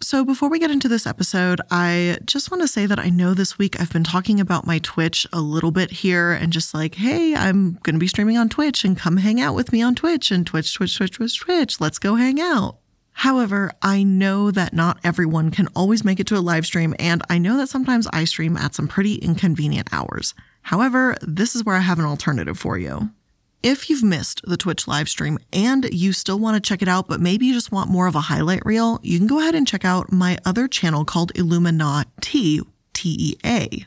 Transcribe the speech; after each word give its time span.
So, 0.00 0.24
before 0.24 0.48
we 0.48 0.60
get 0.60 0.70
into 0.70 0.86
this 0.86 1.08
episode, 1.08 1.60
I 1.72 2.18
just 2.24 2.52
want 2.52 2.62
to 2.62 2.68
say 2.68 2.86
that 2.86 3.00
I 3.00 3.08
know 3.08 3.34
this 3.34 3.58
week 3.58 3.80
I've 3.80 3.92
been 3.92 4.04
talking 4.04 4.38
about 4.38 4.64
my 4.64 4.78
Twitch 4.78 5.26
a 5.32 5.40
little 5.40 5.72
bit 5.72 5.90
here 5.90 6.30
and 6.30 6.52
just 6.52 6.72
like, 6.72 6.94
hey, 6.94 7.34
I'm 7.34 7.72
going 7.82 7.94
to 7.94 7.98
be 7.98 8.06
streaming 8.06 8.36
on 8.36 8.48
Twitch 8.48 8.84
and 8.84 8.96
come 8.96 9.16
hang 9.16 9.40
out 9.40 9.56
with 9.56 9.72
me 9.72 9.82
on 9.82 9.96
Twitch 9.96 10.30
and 10.30 10.46
Twitch, 10.46 10.72
Twitch, 10.72 10.96
Twitch, 10.96 11.14
Twitch, 11.14 11.40
Twitch. 11.40 11.80
Let's 11.80 11.98
go 11.98 12.14
hang 12.14 12.40
out. 12.40 12.78
However, 13.10 13.72
I 13.82 14.04
know 14.04 14.52
that 14.52 14.72
not 14.72 15.00
everyone 15.02 15.50
can 15.50 15.66
always 15.74 16.04
make 16.04 16.20
it 16.20 16.28
to 16.28 16.38
a 16.38 16.40
live 16.40 16.64
stream, 16.64 16.94
and 17.00 17.20
I 17.28 17.38
know 17.38 17.56
that 17.56 17.68
sometimes 17.68 18.06
I 18.12 18.22
stream 18.22 18.56
at 18.56 18.76
some 18.76 18.86
pretty 18.86 19.16
inconvenient 19.16 19.88
hours. 19.92 20.32
However, 20.62 21.16
this 21.22 21.56
is 21.56 21.64
where 21.64 21.74
I 21.74 21.80
have 21.80 21.98
an 21.98 22.04
alternative 22.04 22.56
for 22.56 22.78
you. 22.78 23.10
If 23.62 23.90
you've 23.90 24.04
missed 24.04 24.40
the 24.44 24.56
Twitch 24.56 24.86
live 24.86 25.08
stream 25.08 25.36
and 25.52 25.88
you 25.92 26.12
still 26.12 26.38
want 26.38 26.54
to 26.54 26.66
check 26.66 26.80
it 26.80 26.86
out, 26.86 27.08
but 27.08 27.20
maybe 27.20 27.46
you 27.46 27.52
just 27.52 27.72
want 27.72 27.90
more 27.90 28.06
of 28.06 28.14
a 28.14 28.20
highlight 28.20 28.64
reel, 28.64 29.00
you 29.02 29.18
can 29.18 29.26
go 29.26 29.40
ahead 29.40 29.56
and 29.56 29.66
check 29.66 29.84
out 29.84 30.12
my 30.12 30.38
other 30.44 30.68
channel 30.68 31.04
called 31.04 31.32
Illuminati, 31.34 32.60
T 32.92 33.08
E 33.10 33.36
A. 33.44 33.86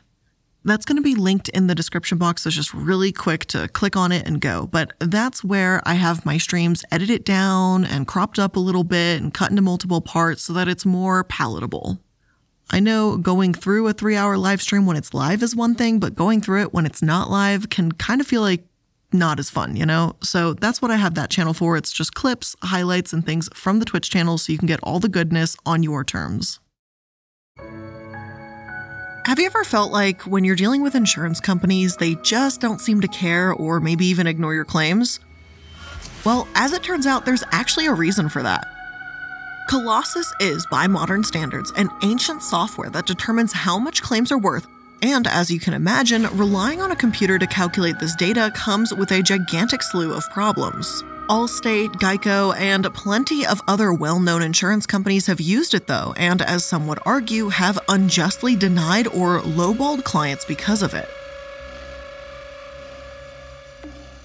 That's 0.64 0.84
going 0.84 0.96
to 0.96 1.02
be 1.02 1.14
linked 1.14 1.48
in 1.48 1.68
the 1.68 1.74
description 1.74 2.18
box. 2.18 2.42
So 2.42 2.48
it's 2.48 2.56
just 2.56 2.74
really 2.74 3.12
quick 3.12 3.46
to 3.46 3.66
click 3.68 3.96
on 3.96 4.12
it 4.12 4.26
and 4.28 4.42
go. 4.42 4.66
But 4.66 4.92
that's 5.00 5.42
where 5.42 5.80
I 5.86 5.94
have 5.94 6.26
my 6.26 6.36
streams 6.36 6.84
edited 6.92 7.24
down 7.24 7.86
and 7.86 8.06
cropped 8.06 8.38
up 8.38 8.56
a 8.56 8.60
little 8.60 8.84
bit 8.84 9.22
and 9.22 9.32
cut 9.32 9.50
into 9.50 9.62
multiple 9.62 10.02
parts 10.02 10.42
so 10.42 10.52
that 10.52 10.68
it's 10.68 10.84
more 10.84 11.24
palatable. 11.24 11.98
I 12.70 12.78
know 12.78 13.16
going 13.16 13.54
through 13.54 13.88
a 13.88 13.94
three 13.94 14.16
hour 14.16 14.36
live 14.36 14.60
stream 14.60 14.84
when 14.84 14.98
it's 14.98 15.14
live 15.14 15.42
is 15.42 15.56
one 15.56 15.74
thing, 15.74 15.98
but 15.98 16.14
going 16.14 16.42
through 16.42 16.60
it 16.60 16.74
when 16.74 16.84
it's 16.84 17.02
not 17.02 17.30
live 17.30 17.70
can 17.70 17.92
kind 17.92 18.20
of 18.20 18.26
feel 18.26 18.42
like 18.42 18.66
not 19.12 19.38
as 19.38 19.50
fun, 19.50 19.76
you 19.76 19.86
know? 19.86 20.16
So 20.22 20.54
that's 20.54 20.80
what 20.80 20.90
I 20.90 20.96
have 20.96 21.14
that 21.14 21.30
channel 21.30 21.54
for. 21.54 21.76
It's 21.76 21.92
just 21.92 22.14
clips, 22.14 22.56
highlights, 22.62 23.12
and 23.12 23.24
things 23.24 23.48
from 23.54 23.78
the 23.78 23.84
Twitch 23.84 24.10
channel 24.10 24.38
so 24.38 24.52
you 24.52 24.58
can 24.58 24.66
get 24.66 24.80
all 24.82 25.00
the 25.00 25.08
goodness 25.08 25.56
on 25.64 25.82
your 25.82 26.04
terms. 26.04 26.60
Have 29.24 29.38
you 29.38 29.46
ever 29.46 29.62
felt 29.62 29.92
like 29.92 30.22
when 30.22 30.42
you're 30.42 30.56
dealing 30.56 30.82
with 30.82 30.96
insurance 30.96 31.38
companies, 31.38 31.96
they 31.96 32.16
just 32.16 32.60
don't 32.60 32.80
seem 32.80 33.00
to 33.02 33.08
care 33.08 33.52
or 33.52 33.78
maybe 33.78 34.04
even 34.06 34.26
ignore 34.26 34.52
your 34.52 34.64
claims? 34.64 35.20
Well, 36.24 36.48
as 36.54 36.72
it 36.72 36.82
turns 36.82 37.06
out, 37.06 37.24
there's 37.24 37.44
actually 37.52 37.86
a 37.86 37.94
reason 37.94 38.28
for 38.28 38.42
that. 38.42 38.66
Colossus 39.68 40.32
is, 40.40 40.66
by 40.70 40.86
modern 40.88 41.22
standards, 41.22 41.72
an 41.76 41.88
ancient 42.02 42.42
software 42.42 42.90
that 42.90 43.06
determines 43.06 43.52
how 43.52 43.78
much 43.78 44.02
claims 44.02 44.32
are 44.32 44.38
worth 44.38 44.66
and 45.02 45.26
as 45.26 45.50
you 45.50 45.58
can 45.58 45.74
imagine, 45.74 46.26
relying 46.36 46.80
on 46.80 46.92
a 46.92 46.96
computer 46.96 47.38
to 47.38 47.46
calculate 47.46 47.98
this 47.98 48.14
data 48.14 48.52
comes 48.54 48.94
with 48.94 49.10
a 49.10 49.22
gigantic 49.22 49.82
slew 49.82 50.14
of 50.14 50.28
problems. 50.30 51.02
Allstate, 51.28 51.88
Geico, 51.94 52.56
and 52.56 52.84
plenty 52.94 53.46
of 53.46 53.60
other 53.66 53.92
well 53.92 54.20
known 54.20 54.42
insurance 54.42 54.86
companies 54.86 55.26
have 55.26 55.40
used 55.40 55.74
it 55.74 55.86
though, 55.86 56.14
and 56.16 56.42
as 56.42 56.64
some 56.64 56.86
would 56.86 56.98
argue, 57.04 57.48
have 57.48 57.78
unjustly 57.88 58.56
denied 58.56 59.06
or 59.08 59.40
lowballed 59.40 60.04
clients 60.04 60.44
because 60.44 60.82
of 60.82 60.94
it. 60.94 61.08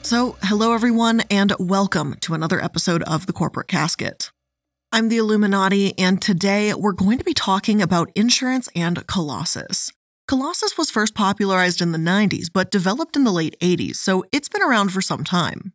So, 0.02 0.38
hello 0.44 0.74
everyone, 0.74 1.22
and 1.30 1.54
welcome 1.60 2.16
to 2.22 2.34
another 2.34 2.64
episode 2.64 3.04
of 3.04 3.26
The 3.26 3.34
Corporate 3.34 3.68
Casket. 3.68 4.32
I'm 4.92 5.10
the 5.10 5.18
iilluminaughtii, 5.18 5.96
and 5.98 6.22
today 6.22 6.74
we're 6.74 6.94
going 6.94 7.18
to 7.18 7.26
be 7.26 7.34
talking 7.34 7.82
about 7.82 8.12
insurance 8.16 8.70
and 8.74 9.06
Colossus. 9.06 9.92
Colossus 10.28 10.78
was 10.78 10.92
first 10.92 11.16
popularized 11.16 11.82
in 11.82 11.94
the 11.94 11.98
90s, 11.98 12.48
but 12.54 12.70
developed 12.70 13.16
in 13.16 13.24
the 13.24 13.32
late 13.32 13.56
80s, 13.62 13.96
so 13.96 14.26
it's 14.34 14.50
been 14.50 14.62
around 14.62 14.92
for 14.92 15.02
some 15.02 15.24
time. 15.24 15.72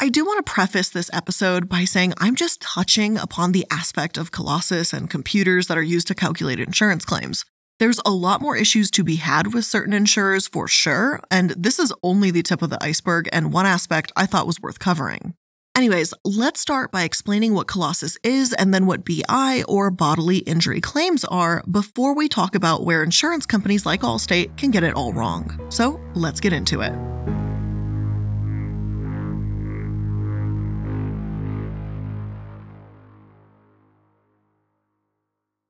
I 0.00 0.08
do 0.08 0.24
want 0.24 0.44
to 0.44 0.50
preface 0.50 0.88
this 0.88 1.10
episode 1.12 1.68
by 1.68 1.84
saying 1.84 2.14
I'm 2.16 2.36
just 2.36 2.62
touching 2.62 3.18
upon 3.18 3.52
the 3.52 3.66
aspect 3.70 4.16
of 4.16 4.32
Colossus 4.32 4.94
and 4.94 5.10
computers 5.10 5.66
that 5.66 5.76
are 5.76 5.82
used 5.82 6.06
to 6.06 6.14
calculate 6.14 6.58
insurance 6.58 7.04
claims. 7.04 7.44
There's 7.78 8.00
a 8.06 8.10
lot 8.10 8.40
more 8.40 8.56
issues 8.56 8.90
to 8.92 9.04
be 9.04 9.16
had 9.16 9.52
with 9.52 9.66
certain 9.66 9.92
insurers 9.92 10.48
for 10.48 10.66
sure, 10.66 11.20
and 11.30 11.50
this 11.50 11.78
is 11.78 11.92
only 12.02 12.30
the 12.30 12.42
tip 12.42 12.62
of 12.62 12.70
the 12.70 12.82
iceberg 12.82 13.28
and 13.30 13.52
one 13.52 13.66
aspect 13.66 14.10
I 14.16 14.24
thought 14.24 14.46
was 14.46 14.60
worth 14.62 14.78
covering. 14.78 15.34
Anyways, 15.76 16.14
let's 16.24 16.58
start 16.58 16.90
by 16.90 17.02
explaining 17.02 17.52
what 17.52 17.66
Colossus 17.66 18.16
is 18.22 18.54
and 18.54 18.72
then 18.72 18.86
what 18.86 19.04
BI 19.04 19.62
or 19.68 19.90
bodily 19.90 20.38
injury 20.38 20.80
claims 20.80 21.22
are 21.26 21.62
before 21.70 22.14
we 22.14 22.30
talk 22.30 22.54
about 22.54 22.84
where 22.84 23.02
insurance 23.02 23.44
companies 23.44 23.84
like 23.84 24.00
Allstate 24.00 24.56
can 24.56 24.70
get 24.70 24.84
it 24.84 24.94
all 24.94 25.12
wrong. 25.12 25.54
So 25.68 26.00
let's 26.14 26.40
get 26.40 26.54
into 26.54 26.80
it. 26.80 26.94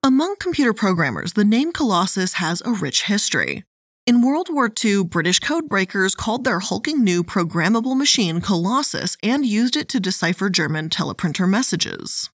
Among 0.05 0.37
computer 0.37 0.73
programmers, 0.73 1.33
the 1.33 1.45
name 1.45 1.73
Colossus 1.73 2.35
has 2.35 2.63
a 2.65 2.71
rich 2.71 3.07
history. 3.07 3.65
In 4.09 4.23
World 4.23 4.47
War 4.49 4.71
II, 4.85 5.03
British 5.03 5.41
codebreakers 5.41 6.17
called 6.17 6.45
their 6.45 6.61
hulking 6.61 7.03
new 7.03 7.25
programmable 7.25 7.97
machine 7.97 8.41
Colossus 8.41 9.17
and 9.21 9.45
used 9.45 9.75
it 9.75 9.89
to 9.89 9.99
decipher 9.99 10.49
German 10.49 10.91
teleprinter 10.91 11.49
messages. 11.49 12.31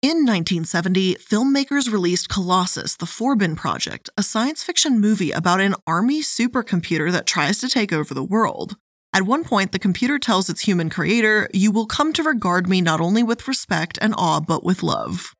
In 0.00 0.18
1970, 0.18 1.16
filmmakers 1.16 1.92
released 1.92 2.28
Colossus, 2.28 2.94
the 2.94 3.04
Forbin 3.04 3.56
Project, 3.56 4.08
a 4.16 4.22
science 4.22 4.62
fiction 4.62 5.00
movie 5.00 5.32
about 5.32 5.60
an 5.60 5.74
army 5.88 6.22
supercomputer 6.22 7.10
that 7.10 7.26
tries 7.26 7.58
to 7.58 7.68
take 7.68 7.92
over 7.92 8.14
the 8.14 8.22
world. 8.22 8.76
At 9.12 9.24
one 9.24 9.42
point, 9.42 9.72
the 9.72 9.80
computer 9.80 10.20
tells 10.20 10.48
its 10.48 10.60
human 10.68 10.88
creator, 10.88 11.50
You 11.52 11.72
will 11.72 11.86
come 11.86 12.12
to 12.12 12.22
regard 12.22 12.68
me 12.68 12.80
not 12.80 13.00
only 13.00 13.24
with 13.24 13.48
respect 13.48 13.98
and 14.00 14.14
awe, 14.16 14.38
but 14.38 14.62
with 14.62 14.84
love. 14.84 15.34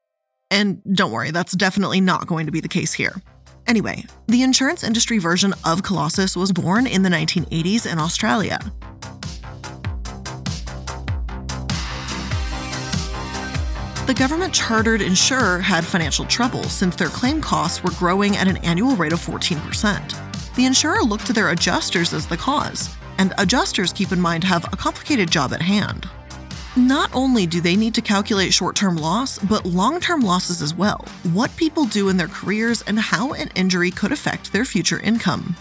And 0.50 0.82
don't 0.92 1.12
worry, 1.12 1.30
that's 1.30 1.54
definitely 1.54 2.00
not 2.00 2.26
going 2.26 2.46
to 2.46 2.52
be 2.52 2.60
the 2.60 2.66
case 2.66 2.94
here. 2.94 3.22
Anyway, 3.68 4.02
the 4.26 4.42
insurance 4.42 4.82
industry 4.82 5.18
version 5.18 5.52
of 5.66 5.82
Colossus 5.82 6.34
was 6.34 6.52
born 6.52 6.86
in 6.86 7.02
the 7.02 7.10
1980s 7.10 7.90
in 7.90 7.98
Australia. 7.98 8.58
The 14.06 14.14
government 14.14 14.54
chartered 14.54 15.02
insurer 15.02 15.58
had 15.58 15.84
financial 15.84 16.24
trouble 16.24 16.62
since 16.64 16.96
their 16.96 17.10
claim 17.10 17.42
costs 17.42 17.84
were 17.84 17.90
growing 17.98 18.38
at 18.38 18.48
an 18.48 18.56
annual 18.58 18.96
rate 18.96 19.12
of 19.12 19.20
14%. 19.20 20.54
The 20.54 20.64
insurer 20.64 21.02
looked 21.02 21.26
to 21.26 21.34
their 21.34 21.50
adjusters 21.50 22.14
as 22.14 22.26
the 22.26 22.38
cause, 22.38 22.88
and 23.18 23.34
adjusters, 23.36 23.92
keep 23.92 24.12
in 24.12 24.20
mind, 24.20 24.44
have 24.44 24.64
a 24.72 24.76
complicated 24.78 25.30
job 25.30 25.52
at 25.52 25.60
hand. 25.60 26.08
Not 26.78 27.10
only 27.12 27.44
do 27.44 27.60
they 27.60 27.74
need 27.74 27.92
to 27.94 28.00
calculate 28.00 28.54
short 28.54 28.76
term 28.76 28.98
loss, 28.98 29.40
but 29.40 29.66
long 29.66 29.98
term 29.98 30.20
losses 30.20 30.62
as 30.62 30.72
well, 30.72 31.04
what 31.32 31.56
people 31.56 31.86
do 31.86 32.08
in 32.08 32.16
their 32.16 32.28
careers, 32.28 32.82
and 32.82 33.00
how 33.00 33.32
an 33.32 33.50
injury 33.56 33.90
could 33.90 34.12
affect 34.12 34.52
their 34.52 34.64
future 34.64 35.00
income. 35.00 35.56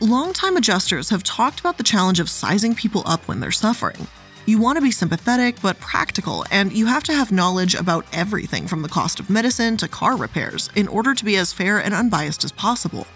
Longtime 0.00 0.56
adjusters 0.56 1.10
have 1.10 1.22
talked 1.22 1.60
about 1.60 1.76
the 1.76 1.84
challenge 1.84 2.18
of 2.18 2.30
sizing 2.30 2.74
people 2.74 3.02
up 3.04 3.28
when 3.28 3.40
they're 3.40 3.50
suffering. 3.50 4.06
You 4.46 4.58
want 4.58 4.76
to 4.76 4.82
be 4.82 4.90
sympathetic 4.90 5.60
but 5.60 5.78
practical, 5.80 6.46
and 6.50 6.72
you 6.72 6.86
have 6.86 7.02
to 7.04 7.12
have 7.12 7.30
knowledge 7.30 7.74
about 7.74 8.06
everything 8.14 8.66
from 8.66 8.80
the 8.80 8.88
cost 8.88 9.20
of 9.20 9.28
medicine 9.28 9.76
to 9.76 9.86
car 9.86 10.16
repairs 10.16 10.70
in 10.74 10.88
order 10.88 11.14
to 11.14 11.24
be 11.26 11.36
as 11.36 11.52
fair 11.52 11.76
and 11.76 11.92
unbiased 11.92 12.42
as 12.42 12.52
possible. 12.52 13.06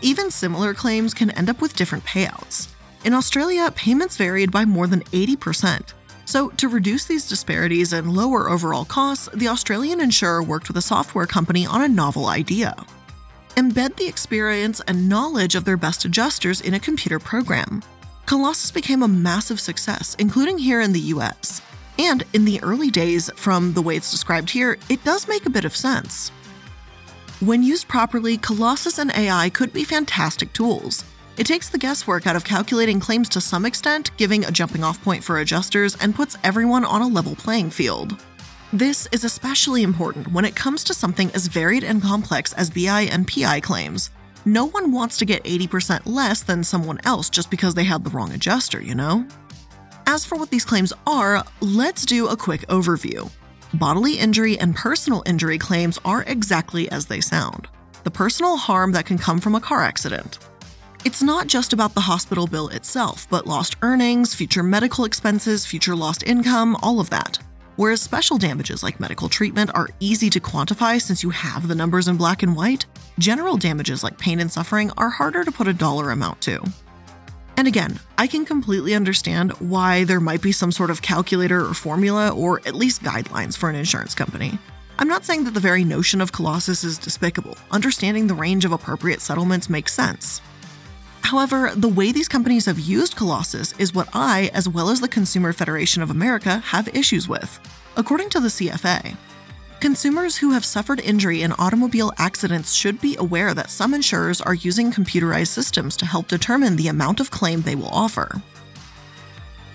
Even 0.00 0.30
similar 0.30 0.72
claims 0.72 1.12
can 1.12 1.30
end 1.30 1.50
up 1.50 1.60
with 1.60 1.74
different 1.74 2.04
payouts. 2.04 2.68
In 3.04 3.14
Australia, 3.14 3.72
payments 3.74 4.16
varied 4.16 4.52
by 4.52 4.64
more 4.64 4.86
than 4.86 5.02
80%, 5.02 5.92
so, 6.34 6.48
to 6.48 6.68
reduce 6.68 7.04
these 7.04 7.28
disparities 7.28 7.92
and 7.92 8.12
lower 8.12 8.50
overall 8.50 8.84
costs, 8.84 9.28
the 9.34 9.46
Australian 9.46 10.00
insurer 10.00 10.42
worked 10.42 10.66
with 10.66 10.76
a 10.76 10.82
software 10.82 11.28
company 11.28 11.64
on 11.64 11.82
a 11.82 11.86
novel 11.86 12.26
idea. 12.26 12.74
Embed 13.54 13.94
the 13.94 14.08
experience 14.08 14.80
and 14.88 15.08
knowledge 15.08 15.54
of 15.54 15.64
their 15.64 15.76
best 15.76 16.04
adjusters 16.04 16.60
in 16.60 16.74
a 16.74 16.80
computer 16.80 17.20
program. 17.20 17.84
Colossus 18.26 18.72
became 18.72 19.04
a 19.04 19.06
massive 19.06 19.60
success, 19.60 20.16
including 20.18 20.58
here 20.58 20.80
in 20.80 20.92
the 20.92 21.06
US. 21.14 21.62
And 22.00 22.24
in 22.32 22.44
the 22.44 22.60
early 22.64 22.90
days, 22.90 23.30
from 23.36 23.72
the 23.72 23.82
way 23.82 23.94
it's 23.96 24.10
described 24.10 24.50
here, 24.50 24.76
it 24.88 25.04
does 25.04 25.28
make 25.28 25.46
a 25.46 25.50
bit 25.50 25.64
of 25.64 25.76
sense. 25.76 26.30
When 27.38 27.62
used 27.62 27.86
properly, 27.86 28.38
Colossus 28.38 28.98
and 28.98 29.12
AI 29.16 29.50
could 29.50 29.72
be 29.72 29.84
fantastic 29.84 30.52
tools. 30.52 31.04
It 31.36 31.46
takes 31.46 31.68
the 31.68 31.78
guesswork 31.78 32.28
out 32.28 32.36
of 32.36 32.44
calculating 32.44 33.00
claims 33.00 33.28
to 33.30 33.40
some 33.40 33.66
extent, 33.66 34.16
giving 34.16 34.44
a 34.44 34.52
jumping 34.52 34.84
off 34.84 35.02
point 35.02 35.24
for 35.24 35.38
adjusters, 35.38 35.96
and 35.96 36.14
puts 36.14 36.38
everyone 36.44 36.84
on 36.84 37.02
a 37.02 37.08
level 37.08 37.34
playing 37.34 37.70
field. 37.70 38.22
This 38.72 39.08
is 39.10 39.24
especially 39.24 39.82
important 39.82 40.32
when 40.32 40.44
it 40.44 40.54
comes 40.54 40.84
to 40.84 40.94
something 40.94 41.32
as 41.32 41.48
varied 41.48 41.82
and 41.82 42.00
complex 42.00 42.52
as 42.52 42.70
BI 42.70 43.08
and 43.10 43.26
PI 43.26 43.60
claims. 43.60 44.10
No 44.44 44.66
one 44.66 44.92
wants 44.92 45.16
to 45.18 45.24
get 45.24 45.42
80% 45.42 46.02
less 46.06 46.42
than 46.42 46.62
someone 46.62 47.00
else 47.04 47.30
just 47.30 47.50
because 47.50 47.74
they 47.74 47.84
had 47.84 48.04
the 48.04 48.10
wrong 48.10 48.32
adjuster, 48.32 48.80
you 48.80 48.94
know? 48.94 49.26
As 50.06 50.24
for 50.24 50.36
what 50.36 50.50
these 50.50 50.64
claims 50.64 50.92
are, 51.04 51.44
let's 51.60 52.06
do 52.06 52.28
a 52.28 52.36
quick 52.36 52.60
overview. 52.68 53.28
Bodily 53.72 54.18
injury 54.18 54.56
and 54.58 54.76
personal 54.76 55.24
injury 55.26 55.58
claims 55.58 55.98
are 56.04 56.22
exactly 56.28 56.88
as 56.90 57.06
they 57.06 57.20
sound 57.20 57.68
the 58.04 58.10
personal 58.10 58.58
harm 58.58 58.92
that 58.92 59.06
can 59.06 59.16
come 59.16 59.40
from 59.40 59.54
a 59.54 59.60
car 59.60 59.82
accident. 59.82 60.38
It's 61.04 61.22
not 61.22 61.48
just 61.48 61.74
about 61.74 61.92
the 61.92 62.00
hospital 62.00 62.46
bill 62.46 62.68
itself, 62.68 63.28
but 63.28 63.46
lost 63.46 63.76
earnings, 63.82 64.34
future 64.34 64.62
medical 64.62 65.04
expenses, 65.04 65.66
future 65.66 65.94
lost 65.94 66.22
income, 66.22 66.78
all 66.82 66.98
of 66.98 67.10
that. 67.10 67.38
Whereas 67.76 68.00
special 68.00 68.38
damages 68.38 68.82
like 68.82 68.98
medical 68.98 69.28
treatment 69.28 69.70
are 69.74 69.90
easy 70.00 70.30
to 70.30 70.40
quantify 70.40 70.98
since 70.98 71.22
you 71.22 71.28
have 71.28 71.68
the 71.68 71.74
numbers 71.74 72.08
in 72.08 72.16
black 72.16 72.42
and 72.42 72.56
white, 72.56 72.86
general 73.18 73.58
damages 73.58 74.02
like 74.02 74.16
pain 74.16 74.40
and 74.40 74.50
suffering 74.50 74.90
are 74.96 75.10
harder 75.10 75.44
to 75.44 75.52
put 75.52 75.68
a 75.68 75.74
dollar 75.74 76.10
amount 76.10 76.40
to. 76.40 76.64
And 77.58 77.68
again, 77.68 78.00
I 78.16 78.26
can 78.26 78.46
completely 78.46 78.94
understand 78.94 79.52
why 79.60 80.04
there 80.04 80.20
might 80.20 80.40
be 80.40 80.52
some 80.52 80.72
sort 80.72 80.88
of 80.88 81.02
calculator 81.02 81.66
or 81.66 81.74
formula 81.74 82.30
or 82.30 82.60
at 82.66 82.74
least 82.74 83.02
guidelines 83.02 83.58
for 83.58 83.68
an 83.68 83.76
insurance 83.76 84.14
company. 84.14 84.58
I'm 84.98 85.08
not 85.08 85.26
saying 85.26 85.44
that 85.44 85.52
the 85.52 85.60
very 85.60 85.84
notion 85.84 86.22
of 86.22 86.32
Colossus 86.32 86.82
is 86.82 86.96
despicable. 86.96 87.58
Understanding 87.70 88.26
the 88.26 88.34
range 88.34 88.64
of 88.64 88.72
appropriate 88.72 89.20
settlements 89.20 89.68
makes 89.68 89.92
sense. 89.92 90.40
However, 91.24 91.72
the 91.74 91.88
way 91.88 92.12
these 92.12 92.28
companies 92.28 92.66
have 92.66 92.78
used 92.78 93.16
Colossus 93.16 93.72
is 93.78 93.94
what 93.94 94.10
I, 94.12 94.50
as 94.52 94.68
well 94.68 94.90
as 94.90 95.00
the 95.00 95.08
Consumer 95.08 95.54
Federation 95.54 96.02
of 96.02 96.10
America, 96.10 96.58
have 96.58 96.86
issues 96.94 97.26
with. 97.26 97.58
According 97.96 98.28
to 98.28 98.40
the 98.40 98.48
CFA, 98.48 99.16
consumers 99.80 100.36
who 100.36 100.50
have 100.50 100.66
suffered 100.66 101.00
injury 101.00 101.40
in 101.40 101.54
automobile 101.58 102.12
accidents 102.18 102.74
should 102.74 103.00
be 103.00 103.16
aware 103.16 103.54
that 103.54 103.70
some 103.70 103.94
insurers 103.94 104.42
are 104.42 104.52
using 104.52 104.92
computerized 104.92 105.48
systems 105.48 105.96
to 105.96 106.04
help 106.04 106.28
determine 106.28 106.76
the 106.76 106.88
amount 106.88 107.20
of 107.20 107.30
claim 107.30 107.62
they 107.62 107.74
will 107.74 107.88
offer. 107.88 108.42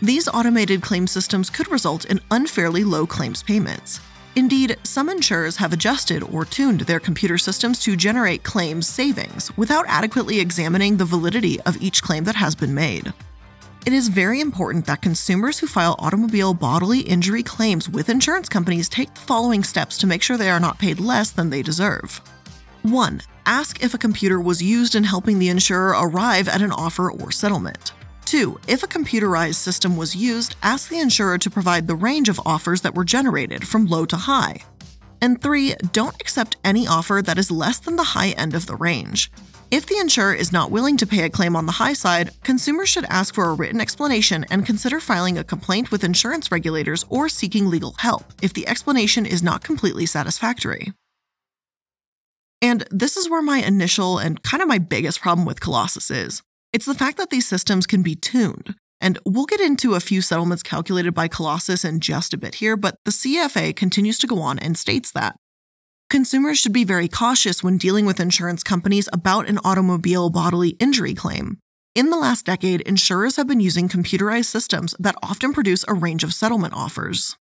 These 0.03 0.27
automated 0.27 0.83
claim 0.83 1.07
systems 1.07 1.49
could 1.49 1.71
result 1.71 2.05
in 2.05 2.21
unfairly 2.29 2.83
low 2.83 3.07
claims 3.07 3.41
payments. 3.41 4.01
Indeed, 4.35 4.77
some 4.83 5.09
insurers 5.09 5.57
have 5.57 5.73
adjusted 5.73 6.23
or 6.23 6.45
tuned 6.45 6.81
their 6.81 6.99
computer 6.99 7.37
systems 7.37 7.79
to 7.79 7.95
generate 7.95 8.43
claims 8.43 8.87
savings 8.87 9.55
without 9.57 9.85
adequately 9.87 10.39
examining 10.39 10.97
the 10.97 11.05
validity 11.05 11.59
of 11.61 11.81
each 11.81 12.03
claim 12.03 12.23
that 12.25 12.35
has 12.35 12.55
been 12.55 12.73
made. 12.73 13.11
It 13.85 13.93
is 13.93 14.07
very 14.07 14.39
important 14.39 14.85
that 14.85 15.01
consumers 15.01 15.57
who 15.57 15.67
file 15.67 15.95
automobile 15.99 16.53
bodily 16.53 16.99
injury 16.99 17.41
claims 17.41 17.89
with 17.89 18.09
insurance 18.09 18.49
companies 18.49 18.89
take 18.89 19.13
the 19.13 19.21
following 19.21 19.63
steps 19.63 19.97
to 19.99 20.07
make 20.07 20.21
sure 20.21 20.37
they 20.37 20.49
are 20.49 20.59
not 20.59 20.79
paid 20.79 20.99
less 20.99 21.31
than 21.31 21.49
they 21.49 21.61
deserve. 21.61 22.21
1. 22.83 23.21
Ask 23.45 23.83
if 23.83 23.93
a 23.93 23.97
computer 23.97 24.39
was 24.39 24.61
used 24.61 24.95
in 24.95 25.03
helping 25.05 25.39
the 25.39 25.49
insurer 25.49 25.95
arrive 25.97 26.47
at 26.47 26.61
an 26.61 26.71
offer 26.71 27.11
or 27.11 27.31
settlement. 27.31 27.93
2. 28.29 28.59
If 28.67 28.83
a 28.83 28.87
computerized 28.87 29.55
system 29.55 29.97
was 29.97 30.15
used, 30.15 30.55
ask 30.61 30.87
the 30.87 30.99
insurer 30.99 31.39
to 31.39 31.49
provide 31.49 31.87
the 31.87 31.95
range 31.95 32.29
of 32.29 32.39
offers 32.45 32.81
that 32.81 32.93
were 32.93 33.03
generated 33.03 33.67
from 33.67 33.87
low 33.87 34.05
to 34.05 34.17
high. 34.17 34.57
And 35.19 35.41
3. 35.41 35.73
Don't 35.91 36.21
accept 36.21 36.57
any 36.63 36.87
offer 36.87 37.23
that 37.25 37.39
is 37.39 37.49
less 37.49 37.79
than 37.79 37.95
the 37.95 38.13
high 38.13 38.29
end 38.37 38.53
of 38.53 38.67
the 38.67 38.75
range. 38.75 39.31
If 39.71 39.87
the 39.87 39.97
insurer 39.97 40.35
is 40.35 40.53
not 40.53 40.69
willing 40.69 40.95
to 40.97 41.07
pay 41.07 41.23
a 41.23 41.29
claim 41.29 41.55
on 41.55 41.65
the 41.65 41.71
high 41.71 41.93
side, 41.93 42.29
consumers 42.43 42.87
should 42.87 43.05
ask 43.05 43.33
for 43.33 43.45
a 43.45 43.53
written 43.55 43.81
explanation 43.81 44.45
and 44.51 44.63
consider 44.63 44.99
filing 44.99 45.39
a 45.39 45.43
complaint 45.43 45.89
with 45.89 46.03
insurance 46.03 46.51
regulators 46.51 47.05
or 47.09 47.29
seeking 47.29 47.67
legal 47.67 47.95
help 47.97 48.25
if 48.43 48.53
the 48.53 48.67
explanation 48.67 49.25
is 49.25 49.41
not 49.41 49.63
completely 49.63 50.05
satisfactory. 50.05 50.93
And 52.61 52.85
this 52.91 53.17
is 53.17 53.27
where 53.27 53.41
my 53.41 53.57
initial 53.57 54.19
and 54.19 54.43
kind 54.43 54.61
of 54.61 54.69
my 54.69 54.77
biggest 54.77 55.19
problem 55.19 55.47
with 55.47 55.61
Colossus 55.61 56.11
is. 56.11 56.43
It's 56.71 56.85
the 56.85 56.93
fact 56.93 57.17
that 57.17 57.31
these 57.31 57.47
systems 57.47 57.87
can 57.87 58.03
be 58.03 58.15
tuned. 58.15 58.75
And 59.01 59.17
we'll 59.25 59.45
get 59.45 59.61
into 59.61 59.95
a 59.95 59.99
few 59.99 60.21
settlements 60.21 60.61
calculated 60.61 61.13
by 61.13 61.27
Colossus 61.27 61.85
in 61.85 61.99
just 61.99 62.33
a 62.33 62.37
bit 62.37 62.55
here, 62.55 62.75
but 62.75 62.95
the 63.05 63.11
CFA 63.11 63.75
continues 63.75 64.19
to 64.19 64.27
go 64.27 64.39
on 64.41 64.59
and 64.59 64.77
states 64.77 65.11
that 65.13 65.35
consumers 66.09 66.59
should 66.59 66.73
be 66.73 66.83
very 66.83 67.07
cautious 67.07 67.63
when 67.63 67.77
dealing 67.77 68.05
with 68.05 68.19
insurance 68.19 68.61
companies 68.61 69.07
about 69.13 69.47
an 69.47 69.59
automobile 69.63 70.29
bodily 70.29 70.69
injury 70.79 71.13
claim. 71.13 71.57
In 71.95 72.09
the 72.09 72.17
last 72.17 72.45
decade, 72.45 72.81
insurers 72.81 73.37
have 73.37 73.47
been 73.47 73.59
using 73.59 73.89
computerized 73.89 74.45
systems 74.45 74.93
that 74.99 75.15
often 75.23 75.53
produce 75.53 75.85
a 75.87 75.93
range 75.93 76.23
of 76.23 76.33
settlement 76.33 76.73
offers. 76.73 77.35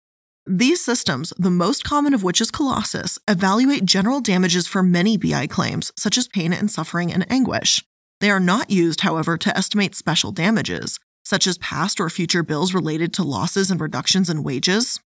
These 0.45 0.83
systems, 0.83 1.33
the 1.37 1.49
most 1.49 1.83
common 1.83 2.13
of 2.13 2.21
which 2.21 2.39
is 2.39 2.51
Colossus, 2.51 3.17
evaluate 3.27 3.85
general 3.85 4.21
damages 4.21 4.67
for 4.67 4.83
many 4.83 5.17
BI 5.17 5.47
claims, 5.47 5.91
such 5.97 6.17
as 6.17 6.27
pain 6.27 6.53
and 6.53 6.69
suffering 6.69 7.11
and 7.11 7.25
anguish. 7.31 7.83
They 8.25 8.31
are 8.31 8.39
not 8.39 8.71
used, 8.71 9.01
however, 9.01 9.37
to 9.37 9.55
estimate 9.55 9.93
special 9.93 10.31
damages, 10.31 10.99
such 11.23 11.45
as 11.45 11.59
past 11.59 11.99
or 11.99 12.09
future 12.09 12.41
bills 12.41 12.73
related 12.73 13.13
to 13.13 13.23
losses 13.23 13.69
and 13.69 13.79
reductions 13.79 14.31
in 14.31 14.41
wages, 14.41 14.99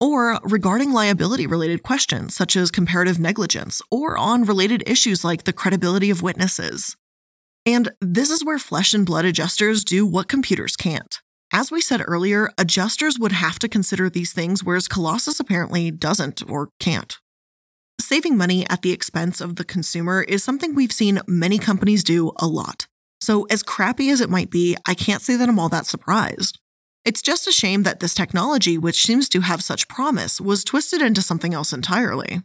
or 0.00 0.38
regarding 0.44 0.92
liability 0.92 1.44
related 1.44 1.82
questions 1.82 2.36
such 2.36 2.54
as 2.54 2.70
comparative 2.70 3.18
negligence, 3.18 3.82
or 3.90 4.16
on 4.16 4.44
related 4.44 4.84
issues 4.86 5.24
like 5.24 5.42
the 5.42 5.52
credibility 5.52 6.08
of 6.08 6.22
witnesses. 6.22 6.96
And 7.66 7.90
this 8.00 8.30
is 8.30 8.44
where 8.44 8.60
flesh 8.60 8.94
and 8.94 9.04
blood 9.04 9.24
adjusters 9.24 9.82
do 9.82 10.06
what 10.06 10.28
computers 10.28 10.76
can't. 10.76 11.18
As 11.52 11.72
we 11.72 11.80
said 11.80 12.04
earlier, 12.06 12.48
adjusters 12.56 13.18
would 13.18 13.32
have 13.32 13.58
to 13.58 13.68
consider 13.68 14.08
these 14.08 14.32
things, 14.32 14.62
whereas 14.62 14.86
Colossus 14.86 15.40
apparently 15.40 15.90
doesn't 15.90 16.48
or 16.48 16.68
can't. 16.78 17.18
Saving 18.12 18.36
money 18.36 18.66
at 18.68 18.82
the 18.82 18.92
expense 18.92 19.40
of 19.40 19.56
the 19.56 19.64
consumer 19.64 20.20
is 20.20 20.44
something 20.44 20.74
we've 20.74 20.92
seen 20.92 21.22
many 21.26 21.56
companies 21.56 22.04
do 22.04 22.30
a 22.36 22.46
lot. 22.46 22.86
So, 23.22 23.44
as 23.44 23.62
crappy 23.62 24.10
as 24.10 24.20
it 24.20 24.28
might 24.28 24.50
be, 24.50 24.76
I 24.86 24.92
can't 24.92 25.22
say 25.22 25.34
that 25.34 25.48
I'm 25.48 25.58
all 25.58 25.70
that 25.70 25.86
surprised. 25.86 26.58
It's 27.06 27.22
just 27.22 27.48
a 27.48 27.50
shame 27.52 27.84
that 27.84 28.00
this 28.00 28.12
technology, 28.12 28.76
which 28.76 29.06
seems 29.06 29.30
to 29.30 29.40
have 29.40 29.62
such 29.64 29.88
promise, 29.88 30.42
was 30.42 30.62
twisted 30.62 31.00
into 31.00 31.22
something 31.22 31.54
else 31.54 31.72
entirely. 31.72 32.42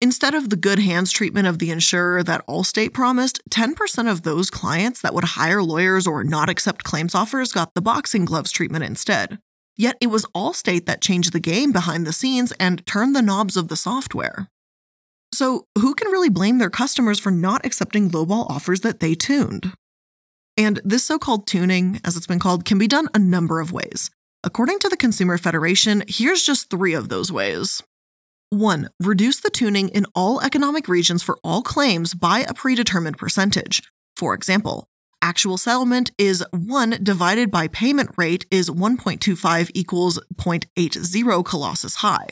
Instead 0.00 0.34
of 0.34 0.48
the 0.48 0.56
good 0.56 0.78
hands 0.78 1.12
treatment 1.12 1.46
of 1.46 1.58
the 1.58 1.70
insurer 1.70 2.22
that 2.22 2.46
Allstate 2.46 2.94
promised, 2.94 3.42
10% 3.50 4.10
of 4.10 4.22
those 4.22 4.48
clients 4.48 5.02
that 5.02 5.12
would 5.12 5.36
hire 5.36 5.62
lawyers 5.62 6.06
or 6.06 6.24
not 6.24 6.48
accept 6.48 6.82
claims 6.82 7.14
offers 7.14 7.52
got 7.52 7.74
the 7.74 7.82
boxing 7.82 8.24
gloves 8.24 8.50
treatment 8.50 8.84
instead. 8.84 9.38
Yet 9.76 9.98
it 10.00 10.06
was 10.06 10.24
Allstate 10.34 10.86
that 10.86 11.02
changed 11.02 11.34
the 11.34 11.40
game 11.40 11.72
behind 11.72 12.06
the 12.06 12.12
scenes 12.14 12.52
and 12.52 12.86
turned 12.86 13.14
the 13.14 13.20
knobs 13.20 13.54
of 13.54 13.68
the 13.68 13.76
software. 13.76 14.48
So, 15.32 15.66
who 15.76 15.94
can 15.94 16.10
really 16.10 16.30
blame 16.30 16.58
their 16.58 16.70
customers 16.70 17.20
for 17.20 17.30
not 17.30 17.66
accepting 17.66 18.10
lowball 18.10 18.48
offers 18.50 18.80
that 18.80 19.00
they 19.00 19.14
tuned? 19.14 19.72
And 20.56 20.80
this 20.84 21.04
so 21.04 21.18
called 21.18 21.46
tuning, 21.46 22.00
as 22.04 22.16
it's 22.16 22.26
been 22.26 22.40
called, 22.40 22.64
can 22.64 22.78
be 22.78 22.88
done 22.88 23.08
a 23.14 23.18
number 23.18 23.60
of 23.60 23.70
ways. 23.70 24.10
According 24.42 24.78
to 24.80 24.88
the 24.88 24.96
Consumer 24.96 25.38
Federation, 25.38 26.02
here's 26.08 26.42
just 26.42 26.70
three 26.70 26.94
of 26.94 27.08
those 27.08 27.30
ways. 27.30 27.82
1. 28.50 28.88
Reduce 29.00 29.40
the 29.40 29.50
tuning 29.50 29.88
in 29.90 30.06
all 30.14 30.40
economic 30.40 30.88
regions 30.88 31.22
for 31.22 31.38
all 31.44 31.60
claims 31.62 32.14
by 32.14 32.40
a 32.40 32.54
predetermined 32.54 33.18
percentage. 33.18 33.82
For 34.16 34.32
example, 34.34 34.88
actual 35.20 35.58
settlement 35.58 36.10
is 36.18 36.44
1 36.52 36.98
divided 37.02 37.50
by 37.50 37.68
payment 37.68 38.10
rate 38.16 38.46
is 38.50 38.70
1.25 38.70 39.70
equals 39.74 40.18
0.80 40.36 41.44
Colossus 41.44 41.96
high. 41.96 42.28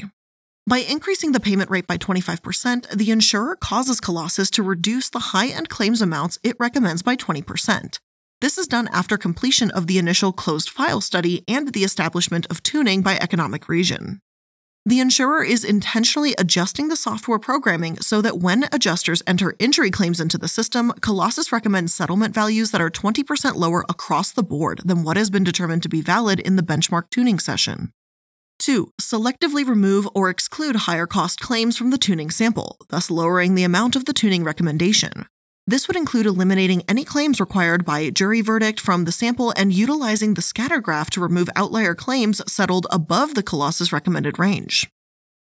By 0.69 0.79
increasing 0.79 1.31
the 1.31 1.39
payment 1.39 1.71
rate 1.71 1.87
by 1.87 1.97
25%, 1.97 2.91
the 2.91 3.13
insurer 3.13 3.55
causes 3.55 4.01
Colossus 4.01 4.51
to 4.51 4.65
reduce 4.65 5.09
the 5.09 5.31
high 5.31 5.47
end 5.47 5.69
claims 5.69 6.03
amounts 6.03 6.41
it 6.43 6.57
recommends 6.59 7.03
by 7.03 7.15
20%. 7.15 8.01
This 8.41 8.59
is 8.59 8.67
done 8.67 8.89
after 8.93 9.17
completion 9.17 9.71
of 9.71 9.87
the 9.87 9.97
initial 9.97 10.33
closed 10.33 10.69
file 10.69 11.01
study 11.01 11.45
and 11.47 11.73
the 11.73 11.85
establishment 11.85 12.49
of 12.51 12.65
tuning 12.65 13.01
by 13.01 13.17
economic 13.17 13.69
region. 13.69 14.19
The 14.85 14.99
insurer 14.99 15.45
is 15.45 15.63
intentionally 15.63 16.35
adjusting 16.37 16.89
the 16.89 16.97
software 16.97 17.39
programming 17.39 17.99
so 18.01 18.21
that 18.23 18.39
when 18.39 18.69
adjusters 18.73 19.23
enter 19.25 19.55
injury 19.61 19.93
claims 19.93 20.21
into 20.21 20.37
the 20.37 20.49
system, 20.49 20.93
Colossus 21.01 21.53
recommends 21.53 21.95
settlement 21.95 22.35
values 22.35 22.73
that 22.73 22.81
are 22.81 22.91
20% 22.91 23.55
lower 23.55 23.85
across 23.89 24.33
the 24.33 24.43
board 24.43 24.81
than 24.85 25.05
what 25.05 25.17
has 25.17 25.31
been 25.31 25.45
determined 25.45 25.85
to 25.85 25.89
be 25.89 26.03
valid 26.03 26.41
in 26.41 26.57
the 26.57 26.63
benchmark 26.63 27.09
tuning 27.11 27.39
session. 27.39 27.93
2. 28.59 28.93
Selectively 29.01 29.67
remove 29.67 30.09
or 30.15 30.31
exclude 30.31 30.77
higher 30.77 31.07
cost 31.07 31.41
claims 31.41 31.77
from 31.77 31.91
the 31.91 31.99
tuning 31.99 32.31
sample, 32.31 32.77
thus 32.89 33.11
lowering 33.11 33.55
the 33.55 33.65
amount 33.65 33.97
of 33.97 34.05
the 34.05 34.13
tuning 34.13 34.45
recommendation. 34.45 35.27
This 35.69 35.89
would 35.89 35.97
include 35.97 36.27
eliminating 36.27 36.83
any 36.89 37.05
claims 37.05 37.41
required 37.41 37.85
by 37.85 38.11
jury 38.11 38.41
verdict 38.41 38.79
from 38.79 39.05
the 39.05 39.11
sample 39.11 39.53
and 39.57 39.73
utilizing 39.73 40.35
the 40.35 40.43
scatter 40.43 40.81
graph 40.81 41.11
to 41.11 41.21
remove 41.21 41.49
outlier 41.57 41.95
claims 41.95 42.41
settled 42.51 42.87
above 42.91 43.35
the 43.35 43.43
Colossus 43.43 43.93
recommended 43.93 44.39
range. 44.39 44.89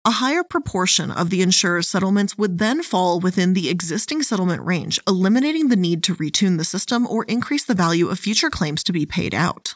A 0.04 0.12
higher 0.12 0.44
proportion 0.44 1.10
of 1.12 1.30
the 1.30 1.42
insurer's 1.42 1.88
settlements 1.88 2.38
would 2.38 2.60
then 2.60 2.84
fall 2.84 3.20
within 3.20 3.54
the 3.54 3.70
existing 3.70 4.22
settlement 4.24 4.64
range, 4.64 5.00
eliminating 5.08 5.70
the 5.70 5.76
need 5.76 6.04
to 6.04 6.16
retune 6.16 6.58
the 6.58 6.64
system 6.64 7.08
or 7.08 7.24
increase 7.26 7.64
the 7.64 7.74
value 7.74 8.08
of 8.10 8.20
future 8.20 8.50
claims 8.50 8.84
to 8.84 8.94
be 8.94 9.06
paid 9.06 9.34
out. 9.34 9.76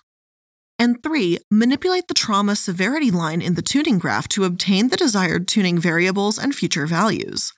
And 0.80 1.04
three, 1.04 1.40
manipulate 1.52 2.08
the 2.08 2.14
trauma 2.14 2.56
severity 2.56 3.12
line 3.12 3.42
in 3.42 3.56
the 3.56 3.62
tuning 3.62 4.00
graph 4.00 4.30
to 4.30 4.46
obtain 4.46 4.88
the 4.88 4.96
desired 4.96 5.46
tuning 5.46 5.78
variables 5.78 6.40
and 6.40 6.56
future 6.56 6.88
values. 6.88 7.52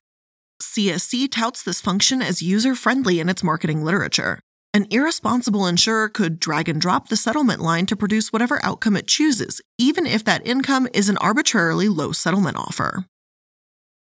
CSC 0.62 1.30
touts 1.32 1.62
this 1.62 1.80
function 1.80 2.24
as 2.24 2.42
user 2.42 2.74
friendly 2.74 3.20
in 3.20 3.30
its 3.30 3.44
marketing 3.44 3.84
literature. 3.84 4.40
An 4.74 4.88
irresponsible 4.90 5.68
insurer 5.68 6.10
could 6.10 6.40
drag 6.40 6.68
and 6.68 6.82
drop 6.82 7.10
the 7.10 7.18
settlement 7.18 7.60
line 7.60 7.86
to 7.88 7.96
produce 7.96 8.34
whatever 8.34 8.60
outcome 8.63 8.96
it 8.96 9.08
chooses, 9.08 9.62
even 9.78 10.08
if 10.08 10.24
that 10.24 10.46
income 10.48 10.88
is 10.94 11.10
an 11.10 11.18
arbitrarily 11.18 11.90
low 11.90 12.13
settlement 12.13 12.58
offer. 12.58 13.06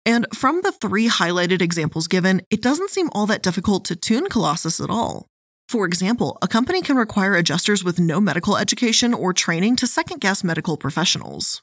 And 0.05 0.27
from 0.35 0.61
the 0.63 0.73
three 0.73 1.09
highlighted 1.09 1.63
examples 1.63 2.07
given, 2.07 2.43
it 2.51 2.63
doesn't 2.63 2.91
seem 2.91 3.09
all 3.13 3.27
that 3.27 3.43
difficult 3.43 3.85
to 3.87 3.97
tune 3.97 4.29
Colossus 4.29 4.81
at 4.81 4.91
all. 4.91 5.27
For 5.69 5.85
example, 5.85 6.39
a 6.43 6.49
company 6.49 6.81
can 6.81 6.97
require 6.97 7.35
adjusters 7.35 7.83
with 7.83 7.99
no 7.99 8.21
medical 8.21 8.57
education 8.57 9.13
or 9.13 9.33
training 9.33 9.77
to 9.77 9.87
second 9.87 10.21
guess 10.21 10.45
medical 10.45 10.77
professionals. 10.77 11.61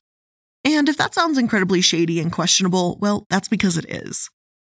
And 0.65 0.89
if 0.89 0.97
that 0.97 1.13
sounds 1.13 1.37
incredibly 1.37 1.79
shady 1.81 2.19
and 2.19 2.31
questionable, 2.31 2.97
well, 2.99 3.25
that's 3.29 3.47
because 3.47 3.77
it 3.77 3.89
is. 3.89 4.29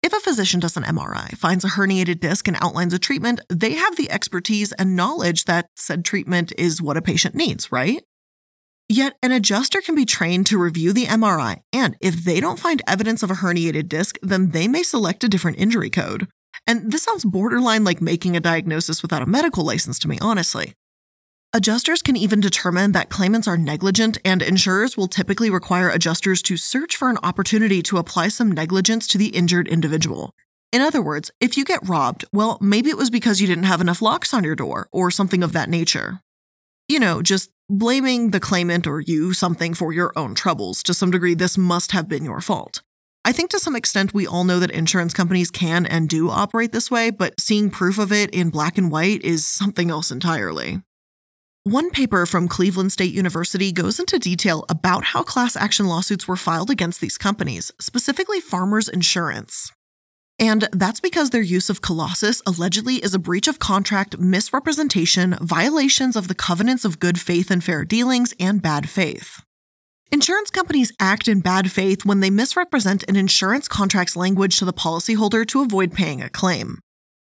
If 0.03 0.13
a 0.13 0.19
physician 0.19 0.59
does 0.59 0.77
an 0.77 0.83
MRI, 0.83 1.35
finds 1.35 1.65
a 1.65 1.69
herniated 1.69 2.19
disc, 2.19 2.47
and 2.47 2.57
outlines 2.61 2.93
a 2.93 2.99
treatment, 2.99 3.41
they 3.49 3.73
have 3.73 3.95
the 3.95 4.11
expertise 4.11 4.71
and 4.73 4.95
knowledge 4.95 5.45
that 5.45 5.65
said 5.75 6.05
treatment 6.05 6.53
is 6.59 6.79
what 6.79 6.97
a 6.97 7.01
patient 7.01 7.33
needs, 7.33 7.71
right? 7.71 8.03
Yet, 8.87 9.17
an 9.23 9.31
adjuster 9.31 9.81
can 9.81 9.95
be 9.95 10.05
trained 10.05 10.45
to 10.47 10.59
review 10.59 10.93
the 10.93 11.05
MRI, 11.05 11.61
and 11.73 11.97
if 12.01 12.23
they 12.23 12.39
don't 12.39 12.59
find 12.59 12.83
evidence 12.85 13.23
of 13.23 13.31
a 13.31 13.35
herniated 13.35 13.89
disc, 13.89 14.19
then 14.21 14.51
they 14.51 14.67
may 14.67 14.83
select 14.83 15.23
a 15.23 15.29
different 15.29 15.57
injury 15.57 15.89
code. 15.89 16.27
And 16.67 16.91
this 16.91 17.03
sounds 17.03 17.25
borderline 17.25 17.83
like 17.83 18.01
making 18.01 18.35
a 18.35 18.39
diagnosis 18.39 19.01
without 19.01 19.21
a 19.21 19.27
medical 19.27 19.63
license 19.63 19.99
to 19.99 20.07
me, 20.07 20.17
honestly. 20.21 20.73
Adjusters 21.53 22.01
can 22.01 22.17
even 22.17 22.41
determine 22.41 22.91
that 22.91 23.09
claimants 23.09 23.47
are 23.47 23.55
negligent, 23.55 24.17
and 24.25 24.41
insurers 24.41 24.97
will 24.97 25.07
typically 25.07 25.49
require 25.49 25.89
adjusters 25.89 26.41
to 26.41 26.57
search 26.57 26.97
for 26.97 27.09
an 27.09 27.17
opportunity 27.23 27.81
to 27.83 27.97
apply 27.97 28.27
some 28.27 28.51
negligence 28.51 29.07
to 29.07 29.17
the 29.17 29.27
injured 29.27 29.67
individual. 29.67 30.33
In 30.73 30.81
other 30.81 31.01
words, 31.01 31.31
if 31.39 31.55
you 31.55 31.63
get 31.63 31.87
robbed, 31.87 32.25
well, 32.33 32.57
maybe 32.59 32.89
it 32.89 32.97
was 32.97 33.09
because 33.09 33.39
you 33.39 33.47
didn't 33.47 33.63
have 33.63 33.79
enough 33.79 34.01
locks 34.01 34.33
on 34.33 34.43
your 34.43 34.55
door, 34.55 34.89
or 34.91 35.09
something 35.09 35.43
of 35.43 35.53
that 35.53 35.69
nature. 35.69 36.19
You 36.89 36.99
know, 36.99 37.21
just 37.21 37.49
blaming 37.69 38.31
the 38.31 38.41
claimant 38.41 38.85
or 38.85 38.99
you 38.99 39.31
something 39.31 39.73
for 39.73 39.93
your 39.93 40.11
own 40.17 40.35
troubles. 40.35 40.83
To 40.83 40.93
some 40.93 41.11
degree, 41.11 41.35
this 41.35 41.57
must 41.57 41.93
have 41.93 42.09
been 42.09 42.25
your 42.25 42.41
fault. 42.41 42.81
I 43.27 43.31
think 43.31 43.49
to 43.49 43.59
some 43.59 43.75
extent 43.75 44.13
we 44.13 44.27
all 44.27 44.43
know 44.43 44.59
that 44.59 44.69
insurance 44.69 45.11
companies 45.11 45.49
can 45.49 45.87
and 45.87 46.07
do 46.07 46.29
operate 46.29 46.71
this 46.71 46.91
way, 46.91 47.09
but 47.09 47.41
seeing 47.41 47.71
proof 47.71 47.97
of 47.97 48.11
it 48.11 48.29
in 48.29 48.51
black 48.51 48.77
and 48.77 48.91
white 48.91 49.23
is 49.23 49.47
something 49.47 49.89
else 49.89 50.11
entirely. 50.11 50.83
One 51.63 51.89
paper 51.89 52.27
from 52.27 52.47
Cleveland 52.47 52.91
State 52.91 53.15
University 53.15 53.71
goes 53.71 53.99
into 53.99 54.19
detail 54.19 54.63
about 54.69 55.05
how 55.05 55.23
class 55.23 55.55
action 55.55 55.87
lawsuits 55.87 56.27
were 56.27 56.35
filed 56.35 56.69
against 56.69 57.01
these 57.01 57.17
companies, 57.17 57.71
specifically 57.81 58.39
Farmers 58.39 58.87
Insurance. 58.87 59.71
And 60.37 60.69
that's 60.71 60.99
because 60.99 61.31
their 61.31 61.41
use 61.41 61.71
of 61.71 61.81
Colossus 61.81 62.43
allegedly 62.45 62.97
is 62.97 63.15
a 63.15 63.19
breach 63.19 63.47
of 63.47 63.57
contract, 63.57 64.19
misrepresentation, 64.19 65.35
violations 65.41 66.15
of 66.15 66.27
the 66.27 66.35
covenants 66.35 66.85
of 66.85 66.99
good 66.99 67.19
faith 67.19 67.49
and 67.49 67.63
fair 67.63 67.85
dealings, 67.85 68.35
and 68.39 68.61
bad 68.61 68.87
faith. 68.87 69.44
Insurance 70.11 70.51
companies 70.51 70.93
act 70.99 71.27
in 71.27 71.41
bad 71.41 71.71
faith 71.71 72.05
when 72.05 72.19
they 72.19 72.29
misrepresent 72.29 73.03
an 73.09 73.15
insurance 73.15 73.67
contract's 73.67 74.15
language 74.15 74.57
to 74.57 74.65
the 74.65 74.71
policyholder 74.73 75.45
to 75.47 75.61
avoid 75.61 75.93
paying 75.93 76.21
a 76.21 76.29
claim. 76.29 76.79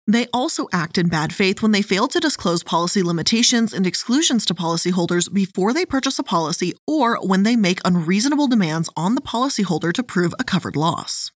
They 0.07 0.27
also 0.35 0.67
act 0.73 0.99
in 0.99 1.09
bad 1.09 1.33
faith 1.33 1.63
when 1.63 1.71
they 1.71 1.81
fail 1.81 2.09
to 2.09 2.21
disclose 2.21 2.63
policy 2.63 3.03
limitations 3.03 3.73
and 3.73 3.87
exclusions 3.87 4.45
to 4.47 4.55
policyholders 4.55 5.33
before 5.33 5.73
they 5.73 5.87
purchase 5.87 6.19
a 6.19 6.25
policy 6.25 6.75
or 6.87 7.17
when 7.27 7.45
they 7.45 7.57
make 7.57 7.81
unreasonable 7.85 8.49
demands 8.49 8.91
on 8.97 9.15
the 9.15 9.23
policyholder 9.23 9.93
to 9.95 10.03
prove 10.03 10.35
a 10.39 10.45
covered 10.45 10.77
loss. 10.77 11.31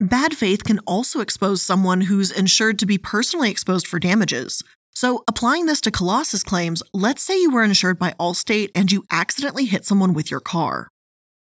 Bad 0.00 0.34
faith 0.34 0.64
can 0.64 0.80
also 0.86 1.20
expose 1.20 1.60
someone 1.62 2.02
who's 2.02 2.32
insured 2.32 2.78
to 2.78 2.86
be 2.86 2.96
personally 2.96 3.50
exposed 3.50 3.86
for 3.86 4.00
damages, 4.00 4.64
so, 5.00 5.24
applying 5.26 5.64
this 5.64 5.80
to 5.80 5.90
Colossus 5.90 6.42
claims, 6.42 6.82
let's 6.92 7.22
say 7.22 7.40
you 7.40 7.50
were 7.50 7.64
insured 7.64 7.98
by 7.98 8.12
Allstate 8.20 8.68
and 8.74 8.92
you 8.92 9.02
accidentally 9.10 9.64
hit 9.64 9.86
someone 9.86 10.12
with 10.12 10.30
your 10.30 10.40
car. 10.40 10.88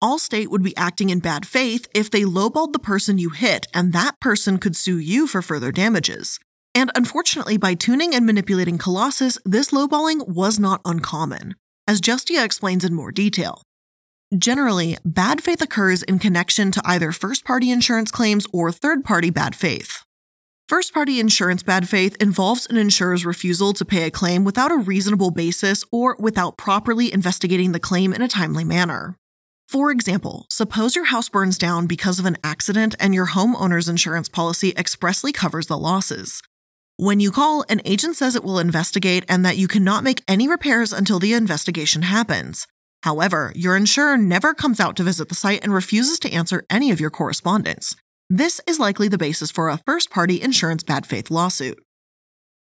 Allstate 0.04 0.48
would 0.48 0.62
be 0.62 0.76
acting 0.76 1.08
in 1.08 1.20
bad 1.20 1.46
faith 1.46 1.88
if 1.94 2.10
they 2.10 2.24
lowballed 2.24 2.74
the 2.74 2.78
person 2.78 3.16
you 3.16 3.30
hit, 3.30 3.66
and 3.72 3.94
that 3.94 4.20
person 4.20 4.58
could 4.58 4.76
sue 4.76 4.98
you 4.98 5.26
for 5.26 5.40
further 5.40 5.72
damages. 5.72 6.38
And 6.74 6.90
unfortunately, 6.94 7.56
by 7.56 7.72
tuning 7.72 8.14
and 8.14 8.26
manipulating 8.26 8.76
Colossus, 8.76 9.38
this 9.46 9.70
lowballing 9.70 10.28
was 10.28 10.58
not 10.58 10.82
uncommon, 10.84 11.54
as 11.86 12.02
Justia 12.02 12.44
explains 12.44 12.84
in 12.84 12.92
more 12.92 13.12
detail. 13.12 13.62
Generally, 14.36 14.98
bad 15.06 15.42
faith 15.42 15.62
occurs 15.62 16.02
in 16.02 16.18
connection 16.18 16.70
to 16.72 16.82
either 16.84 17.12
first 17.12 17.46
party 17.46 17.70
insurance 17.70 18.10
claims 18.10 18.46
or 18.52 18.70
third 18.70 19.06
party 19.06 19.30
bad 19.30 19.56
faith. 19.56 20.04
First 20.68 20.92
party 20.92 21.18
insurance 21.18 21.62
bad 21.62 21.88
faith 21.88 22.14
involves 22.20 22.66
an 22.66 22.76
insurer's 22.76 23.24
refusal 23.24 23.72
to 23.72 23.86
pay 23.86 24.02
a 24.02 24.10
claim 24.10 24.44
without 24.44 24.70
a 24.70 24.76
reasonable 24.76 25.30
basis 25.30 25.82
or 25.90 26.14
without 26.18 26.58
properly 26.58 27.10
investigating 27.10 27.72
the 27.72 27.80
claim 27.80 28.12
in 28.12 28.20
a 28.20 28.28
timely 28.28 28.64
manner. 28.64 29.16
For 29.70 29.90
example, 29.90 30.44
suppose 30.50 30.94
your 30.94 31.06
house 31.06 31.30
burns 31.30 31.56
down 31.56 31.86
because 31.86 32.18
of 32.18 32.26
an 32.26 32.36
accident 32.44 32.94
and 33.00 33.14
your 33.14 33.28
homeowner's 33.28 33.88
insurance 33.88 34.28
policy 34.28 34.74
expressly 34.76 35.32
covers 35.32 35.68
the 35.68 35.78
losses. 35.78 36.42
When 36.98 37.18
you 37.18 37.30
call, 37.30 37.64
an 37.70 37.80
agent 37.86 38.16
says 38.16 38.36
it 38.36 38.44
will 38.44 38.58
investigate 38.58 39.24
and 39.26 39.46
that 39.46 39.56
you 39.56 39.68
cannot 39.68 40.04
make 40.04 40.22
any 40.28 40.46
repairs 40.46 40.92
until 40.92 41.18
the 41.18 41.32
investigation 41.32 42.02
happens. 42.02 42.66
However, 43.04 43.52
your 43.54 43.74
insurer 43.74 44.18
never 44.18 44.52
comes 44.52 44.80
out 44.80 44.96
to 44.96 45.02
visit 45.02 45.30
the 45.30 45.34
site 45.34 45.64
and 45.64 45.72
refuses 45.72 46.18
to 46.18 46.30
answer 46.30 46.66
any 46.68 46.90
of 46.90 47.00
your 47.00 47.10
correspondence. 47.10 47.96
This 48.30 48.60
is 48.66 48.78
likely 48.78 49.08
the 49.08 49.16
basis 49.16 49.50
for 49.50 49.70
a 49.70 49.78
first 49.78 50.10
party 50.10 50.42
insurance 50.42 50.82
bad 50.82 51.06
faith 51.06 51.30
lawsuit. 51.30 51.78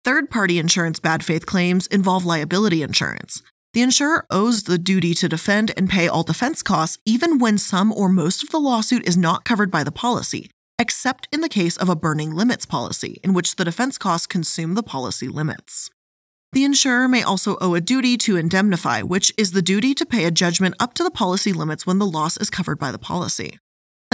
Third 0.04 0.30
party 0.30 0.61
insurance 0.61 1.00
bad 1.00 1.25
faith 1.25 1.44
claims 1.44 1.88
involve 1.88 2.25
liability 2.25 2.85
insurance. 2.85 3.42
The 3.73 3.82
insurer 3.82 4.25
owes 4.30 4.62
the 4.62 4.78
duty 4.78 5.12
to 5.14 5.28
defend 5.28 5.73
and 5.76 5.90
pay 5.90 6.06
all 6.06 6.23
defense 6.23 6.62
costs 6.62 6.99
even 7.04 7.40
when 7.40 7.58
some 7.58 7.92
or 7.92 8.08
most 8.08 8.44
of 8.44 8.50
the 8.50 8.61
lawsuit 8.61 9.08
is 9.08 9.16
not 9.16 9.44
covered 9.44 9.73
by 9.73 9.82
the 9.82 9.90
policy, 9.90 10.52
except 10.78 11.26
in 11.32 11.40
the 11.40 11.49
case 11.49 11.76
of 11.76 11.88
a 11.88 11.96
burning 11.96 12.32
limits 12.32 12.64
policy, 12.64 13.18
in 13.25 13.35
which 13.35 13.56
the 13.56 13.64
defense 13.64 13.99
costs 13.99 14.28
consume 14.28 14.75
the 14.75 14.85
policy 14.85 15.26
limits. 15.26 15.90
The 16.52 16.62
insurer 16.62 17.08
may 17.08 17.25
also 17.25 17.56
owe 17.61 17.75
a 17.75 17.80
duty 17.80 18.16
to 18.18 18.37
indemnify, 18.37 19.02
which 19.02 19.32
is 19.37 19.50
the 19.50 19.62
duty 19.62 19.94
to 19.94 20.06
pay 20.06 20.26
a 20.26 20.30
judgment 20.30 20.76
up 20.78 20.94
to 20.94 21.02
the 21.02 21.11
policy 21.11 21.52
limits 21.52 21.85
when 21.85 21.99
the 21.99 22.06
loss 22.06 22.37
is 22.37 22.50
covered 22.50 22.78
by 22.78 22.92
the 22.92 23.00
policy. 23.00 23.58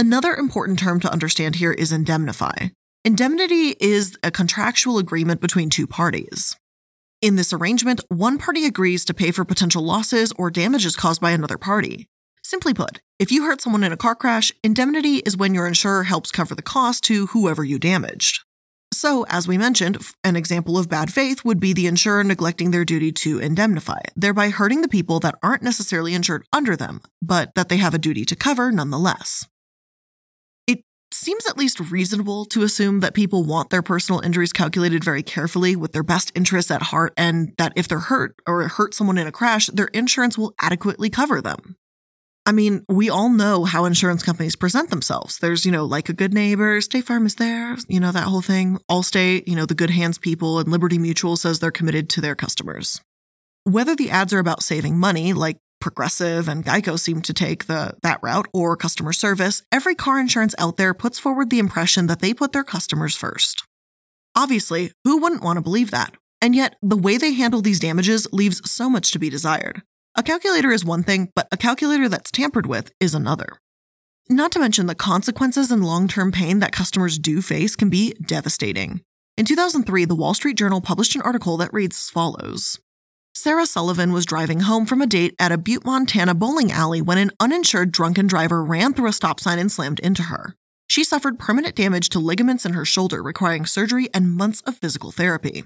Another 0.05 0.35
important 0.35 0.79
term 0.79 0.99
to 0.99 1.09
understand 1.09 1.55
here 1.55 1.71
is 1.71 1.93
indemnify. 1.93 2.73
Indemnity 3.05 3.73
is 3.79 4.17
a 4.21 4.31
contractual 4.31 4.97
agreement 4.97 5.39
between 5.39 5.69
two 5.69 5.87
parties. 5.87 6.57
In 7.21 7.37
this 7.37 7.53
arrangement, 7.53 8.01
one 8.09 8.37
party 8.37 8.65
agrees 8.65 9.05
to 9.05 9.13
pay 9.13 9.31
for 9.31 9.45
potential 9.45 9.81
losses 9.81 10.33
or 10.37 10.51
damages 10.51 10.97
caused 10.97 11.21
by 11.21 11.31
another 11.31 11.57
party. 11.57 12.09
Simply 12.43 12.73
put, 12.73 12.99
if 13.17 13.31
you 13.31 13.45
hurt 13.45 13.61
someone 13.61 13.85
in 13.85 13.93
a 13.93 13.97
car 14.05 14.13
crash, 14.13 14.51
indemnity 14.61 15.19
is 15.19 15.37
when 15.37 15.53
your 15.53 15.65
insurer 15.65 16.03
helps 16.03 16.31
cover 16.31 16.53
the 16.53 16.61
cost 16.61 17.05
to 17.05 17.27
whoever 17.27 17.63
you 17.63 17.79
damaged. 17.79 18.41
So, 18.91 19.25
as 19.29 19.47
we 19.47 19.57
mentioned, 19.57 19.99
an 20.25 20.35
example 20.35 20.77
of 20.77 20.89
bad 20.89 21.13
faith 21.13 21.45
would 21.45 21.61
be 21.61 21.71
the 21.71 21.87
insurer 21.87 22.25
neglecting 22.25 22.71
their 22.71 22.83
duty 22.83 23.13
to 23.13 23.39
indemnify, 23.39 24.01
thereby 24.17 24.49
hurting 24.49 24.81
the 24.81 24.89
people 24.89 25.21
that 25.21 25.35
aren't 25.41 25.63
necessarily 25.63 26.13
insured 26.13 26.43
under 26.51 26.75
them, 26.75 26.99
but 27.21 27.55
that 27.55 27.69
they 27.69 27.77
have 27.77 27.93
a 27.93 27.97
duty 27.97 28.25
to 28.25 28.35
cover 28.35 28.69
nonetheless 28.69 29.47
seems 31.13 31.45
at 31.47 31.57
least 31.57 31.79
reasonable 31.79 32.45
to 32.45 32.63
assume 32.63 32.99
that 33.01 33.13
people 33.13 33.43
want 33.43 33.69
their 33.69 33.81
personal 33.81 34.21
injuries 34.21 34.53
calculated 34.53 35.03
very 35.03 35.23
carefully 35.23 35.75
with 35.75 35.93
their 35.93 36.03
best 36.03 36.31
interests 36.35 36.71
at 36.71 36.81
heart, 36.83 37.13
and 37.17 37.53
that 37.57 37.73
if 37.75 37.87
they're 37.87 37.99
hurt 37.99 38.35
or 38.47 38.67
hurt 38.67 38.93
someone 38.93 39.17
in 39.17 39.27
a 39.27 39.31
crash, 39.31 39.67
their 39.67 39.87
insurance 39.87 40.37
will 40.37 40.53
adequately 40.59 41.09
cover 41.09 41.41
them. 41.41 41.75
I 42.45 42.51
mean, 42.51 42.83
we 42.89 43.09
all 43.09 43.29
know 43.29 43.63
how 43.63 43.85
insurance 43.85 44.21
companies 44.21 44.57
present 44.57 44.89
themselves. 44.89 45.39
There's, 45.39 45.65
you 45.65 45.71
know, 45.71 45.85
like 45.85 46.09
a 46.09 46.13
good 46.13 46.33
neighbor, 46.33 46.81
State 46.81 47.05
Farm 47.05 47.25
is 47.25 47.35
there, 47.35 47.77
you 47.87 48.01
know, 48.01 48.11
that 48.11 48.25
whole 48.25 48.41
thing. 48.41 48.79
Allstate, 48.91 49.47
you 49.47 49.55
know, 49.55 49.65
the 49.65 49.73
good 49.73 49.91
hands 49.91 50.17
people, 50.17 50.59
and 50.59 50.69
Liberty 50.69 50.97
Mutual 50.97 51.37
says 51.37 51.59
they're 51.59 51.71
committed 51.71 52.09
to 52.09 52.21
their 52.21 52.35
customers. 52.35 53.01
Whether 53.63 53.95
the 53.95 54.09
ads 54.09 54.33
are 54.33 54.39
about 54.39 54.61
saving 54.61 54.97
money, 54.97 55.31
like 55.31 55.57
Progressive 55.83 56.47
and 56.47 56.63
Geico 56.63 56.97
seem 56.97 57.21
to 57.23 57.33
take 57.33 57.67
the 57.67 57.97
that 58.03 58.21
route 58.23 58.47
or 58.53 58.77
customer 58.77 59.11
service, 59.11 59.63
every 59.69 59.95
car 59.95 60.17
insurance 60.17 60.55
out 60.57 60.77
there 60.77 60.93
puts 60.93 61.19
forward 61.19 61.49
the 61.49 61.59
impression 61.59 62.07
that 62.07 62.21
they 62.21 62.33
put 62.33 62.53
their 62.53 62.63
customers 62.63 63.17
first. 63.17 63.65
Obviously, 64.33 64.93
who 65.03 65.17
wouldn't 65.17 65.43
want 65.43 65.57
to 65.57 65.61
believe 65.61 65.91
that? 65.91 66.15
And 66.41 66.55
yet, 66.55 66.77
the 66.81 66.95
way 66.95 67.17
they 67.17 67.33
handle 67.33 67.61
these 67.61 67.81
damages 67.81 68.29
leaves 68.31 68.61
so 68.71 68.89
much 68.89 69.11
to 69.11 69.19
be 69.19 69.29
desired. 69.29 69.81
A 70.15 70.23
calculator 70.23 70.71
is 70.71 70.85
one 70.85 71.03
thing, 71.03 71.27
but 71.35 71.49
a 71.51 71.57
calculator 71.57 72.07
that's 72.07 72.31
tampered 72.31 72.65
with 72.65 72.89
is 73.01 73.13
another. 73.13 73.49
Not 74.29 74.53
to 74.53 74.59
mention 74.59 74.85
the 74.85 74.95
consequences 74.95 75.69
and 75.69 75.83
long 75.83 76.07
term 76.07 76.31
pain 76.31 76.59
that 76.59 76.71
customers 76.71 77.19
do 77.19 77.41
face 77.41 77.75
can 77.75 77.89
be 77.89 78.13
devastating. 78.25 79.01
In 79.35 79.43
2003, 79.43 80.05
the 80.05 80.15
Wall 80.15 80.33
Street 80.33 80.55
Journal 80.55 80.79
published 80.79 81.13
an 81.17 81.23
article 81.23 81.57
that 81.57 81.73
reads 81.73 81.97
as 81.97 82.09
follows 82.09 82.79
Sarah 83.35 83.65
Sullivan 83.65 84.13
was 84.13 84.27
driving 84.27 84.59
home 84.59 84.85
from 84.85 85.01
a 85.01 85.07
date 85.07 85.33
at 85.39 85.51
a 85.51 85.57
Butte, 85.57 85.83
Montana 85.83 86.35
bowling 86.35 86.71
alley 86.71 87.01
when 87.01 87.17
an 87.17 87.31
uninsured 87.39 87.91
drunken 87.91 88.27
driver 88.27 88.63
ran 88.63 88.93
through 88.93 89.07
a 89.07 89.13
stop 89.13 89.39
sign 89.39 89.57
and 89.57 89.71
slammed 89.71 89.99
into 90.01 90.21
her. 90.23 90.55
She 90.87 91.03
suffered 91.03 91.39
permanent 91.39 91.75
damage 91.75 92.09
to 92.09 92.19
ligaments 92.19 92.63
in 92.63 92.73
her 92.73 92.85
shoulder, 92.85 93.23
requiring 93.23 93.65
surgery 93.65 94.07
and 94.13 94.31
months 94.31 94.61
of 94.67 94.77
physical 94.77 95.11
therapy. 95.11 95.65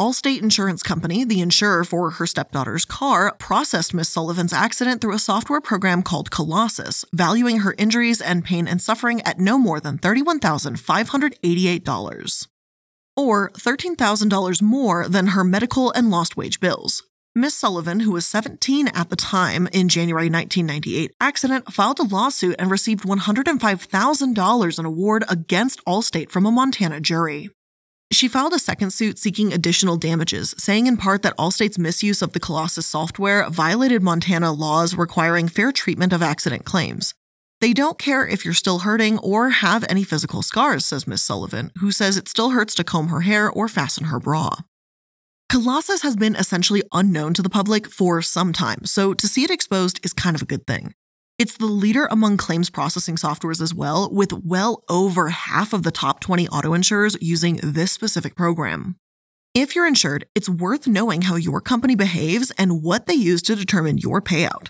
Allstate 0.00 0.42
Insurance 0.42 0.82
Company, 0.82 1.24
the 1.24 1.40
insurer 1.40 1.84
for 1.84 2.10
her 2.10 2.26
stepdaughter's 2.26 2.84
car, 2.84 3.36
processed 3.38 3.94
Miss 3.94 4.08
Sullivan's 4.08 4.52
accident 4.52 5.00
through 5.00 5.14
a 5.14 5.20
software 5.20 5.60
program 5.60 6.02
called 6.02 6.32
Colossus, 6.32 7.04
valuing 7.12 7.60
her 7.60 7.76
injuries 7.78 8.20
and 8.20 8.44
pain 8.44 8.66
and 8.66 8.82
suffering 8.82 9.22
at 9.22 9.38
no 9.38 9.58
more 9.58 9.78
than 9.78 9.96
$31,588. 9.96 12.48
Or 13.16 13.50
$13,000 13.52 14.60
more 14.60 15.08
than 15.08 15.28
her 15.28 15.42
medical 15.42 15.90
and 15.92 16.10
lost 16.10 16.36
wage 16.36 16.60
bills. 16.60 17.02
Miss 17.34 17.54
Sullivan, 17.54 18.00
who 18.00 18.12
was 18.12 18.24
17 18.24 18.88
at 18.88 19.10
the 19.10 19.16
time 19.16 19.68
in 19.72 19.90
January 19.90 20.30
1998 20.30 21.12
accident, 21.20 21.70
filed 21.70 21.98
a 21.98 22.02
lawsuit 22.02 22.56
and 22.58 22.70
received 22.70 23.04
$105,000 23.04 24.78
in 24.78 24.84
award 24.86 25.24
against 25.28 25.84
Allstate 25.84 26.30
from 26.30 26.46
a 26.46 26.50
Montana 26.50 26.98
jury. 27.00 27.50
She 28.10 28.28
filed 28.28 28.54
a 28.54 28.58
second 28.58 28.92
suit 28.92 29.18
seeking 29.18 29.52
additional 29.52 29.96
damages, 29.96 30.54
saying 30.56 30.86
in 30.86 30.96
part 30.96 31.22
that 31.22 31.36
Allstate's 31.36 31.78
misuse 31.78 32.22
of 32.22 32.32
the 32.32 32.40
Colossus 32.40 32.86
software 32.86 33.50
violated 33.50 34.02
Montana 34.02 34.52
laws 34.52 34.94
requiring 34.94 35.48
fair 35.48 35.72
treatment 35.72 36.12
of 36.12 36.22
accident 36.22 36.64
claims. 36.64 37.14
They 37.60 37.72
don't 37.72 37.98
care 37.98 38.26
if 38.26 38.44
you're 38.44 38.52
still 38.52 38.80
hurting 38.80 39.18
or 39.18 39.48
have 39.48 39.84
any 39.88 40.04
physical 40.04 40.42
scars, 40.42 40.84
says 40.84 41.06
Miss 41.06 41.22
Sullivan, 41.22 41.72
who 41.78 41.90
says 41.90 42.16
it 42.16 42.28
still 42.28 42.50
hurts 42.50 42.74
to 42.74 42.84
comb 42.84 43.08
her 43.08 43.22
hair 43.22 43.50
or 43.50 43.66
fasten 43.66 44.06
her 44.06 44.20
bra. 44.20 44.56
Colossus 45.48 46.02
has 46.02 46.16
been 46.16 46.36
essentially 46.36 46.82
unknown 46.92 47.32
to 47.32 47.40
the 47.40 47.48
public 47.48 47.86
for 47.90 48.20
some 48.20 48.52
time, 48.52 48.84
so 48.84 49.14
to 49.14 49.26
see 49.26 49.42
it 49.42 49.50
exposed 49.50 50.04
is 50.04 50.12
kind 50.12 50.36
of 50.36 50.42
a 50.42 50.46
good 50.46 50.66
thing. 50.66 50.92
It's 51.38 51.56
the 51.56 51.66
leader 51.66 52.08
among 52.10 52.36
claims 52.36 52.68
processing 52.68 53.16
softwares 53.16 53.62
as 53.62 53.72
well, 53.72 54.10
with 54.12 54.32
well 54.32 54.82
over 54.88 55.28
half 55.28 55.72
of 55.72 55.82
the 55.82 55.90
top 55.90 56.20
20 56.20 56.48
auto 56.48 56.74
insurers 56.74 57.16
using 57.20 57.60
this 57.62 57.92
specific 57.92 58.36
program. 58.36 58.96
If 59.54 59.74
you're 59.74 59.86
insured, 59.86 60.26
it's 60.34 60.48
worth 60.48 60.86
knowing 60.86 61.22
how 61.22 61.36
your 61.36 61.62
company 61.62 61.94
behaves 61.94 62.50
and 62.58 62.82
what 62.82 63.06
they 63.06 63.14
use 63.14 63.40
to 63.42 63.56
determine 63.56 63.96
your 63.96 64.20
payout. 64.20 64.68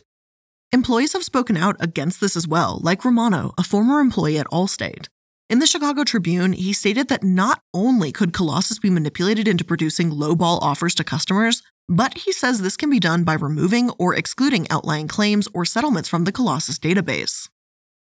Employees 0.72 1.12
have 1.12 1.22
spoken 1.22 1.56
out 1.56 1.76
against 1.78 2.20
this 2.20 2.36
as 2.36 2.48
well, 2.48 2.80
like 2.82 3.04
Romano, 3.04 3.52
a 3.56 3.62
former 3.62 4.00
employee 4.00 4.38
at 4.38 4.48
Allstate. 4.48 5.06
In 5.48 5.60
the 5.60 5.66
Chicago 5.66 6.02
Tribune, 6.02 6.52
he 6.54 6.72
stated 6.72 7.08
that 7.08 7.22
not 7.22 7.60
only 7.72 8.10
could 8.10 8.32
Colossus 8.32 8.80
be 8.80 8.90
manipulated 8.90 9.46
into 9.46 9.64
producing 9.64 10.10
lowball 10.10 10.60
offers 10.60 10.92
to 10.96 11.04
customers, 11.04 11.62
but 11.88 12.18
he 12.18 12.32
says 12.32 12.60
this 12.60 12.76
can 12.76 12.90
be 12.90 12.98
done 12.98 13.22
by 13.22 13.34
removing 13.34 13.90
or 13.90 14.14
excluding 14.16 14.68
outlying 14.68 15.06
claims 15.06 15.46
or 15.54 15.64
settlements 15.64 16.08
from 16.08 16.24
the 16.24 16.32
Colossus 16.32 16.80
database. 16.80 17.48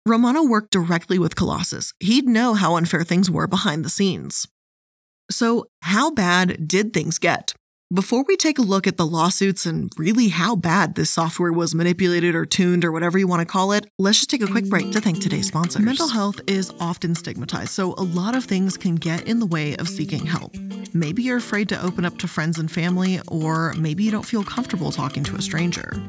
Romano 0.05 0.43
worked 0.43 0.71
directly 0.71 1.19
with 1.19 1.37
Colossus. 1.37 1.95
He'd 1.99 2.29
know 2.29 2.53
how 2.53 2.77
unfair 2.77 3.05
things 3.05 3.31
were 3.31 3.47
behind 3.47 3.87
the 3.87 3.91
scenes. 3.91 4.47
So, 5.31 5.67
how 5.83 6.11
bad 6.11 6.69
did 6.69 6.93
things 6.93 7.19
get? 7.19 7.55
Before 7.93 8.23
we 8.29 8.37
take 8.37 8.61
a 8.61 8.63
look 8.63 8.87
at 8.87 8.99
the 8.99 9.07
lawsuits 9.07 9.67
and 9.67 9.91
really 9.97 10.29
how 10.29 10.55
bad 10.55 10.95
this 10.95 11.11
software 11.11 11.53
was 11.53 11.75
manipulated 11.75 12.37
or 12.37 12.47
tuned 12.47 12.85
or 12.85 12.93
whatever 12.93 13.19
you 13.19 13.27
want 13.27 13.41
to 13.41 13.45
call 13.45 13.73
it, 13.73 13.91
let's 13.99 14.19
just 14.19 14.31
take 14.31 14.43
a 14.43 14.47
quick 14.47 14.67
break 14.67 14.93
to 14.93 15.01
thank 15.01 15.21
today's 15.21 15.49
sponsors. 15.49 15.83
Mental 15.83 16.07
health 16.07 16.41
is 16.47 16.73
often 16.79 17.17
stigmatized, 17.17 17.71
so 17.71 17.95
a 17.95 18.05
lot 18.05 18.37
of 18.37 18.45
things 18.45 18.77
can 18.77 18.95
get 18.95 19.27
in 19.27 19.41
the 19.41 19.47
way 19.47 19.75
of 19.79 19.89
seeking 19.89 20.25
help. 20.25 20.55
Maybe 20.95 21.25
you're 21.25 21.39
afraid 21.39 21.69
to 21.71 21.85
open 21.85 22.05
up 22.05 22.17
to 22.19 22.29
friends 22.29 22.61
and 22.61 22.71
family, 22.71 23.19
or 23.27 23.75
maybe 23.77 24.05
you 24.05 24.13
don't 24.13 24.23
feel 24.23 24.45
comfortable 24.45 24.93
talking 24.93 25.25
to 25.25 25.35
a 25.35 25.43
stranger. 25.43 26.01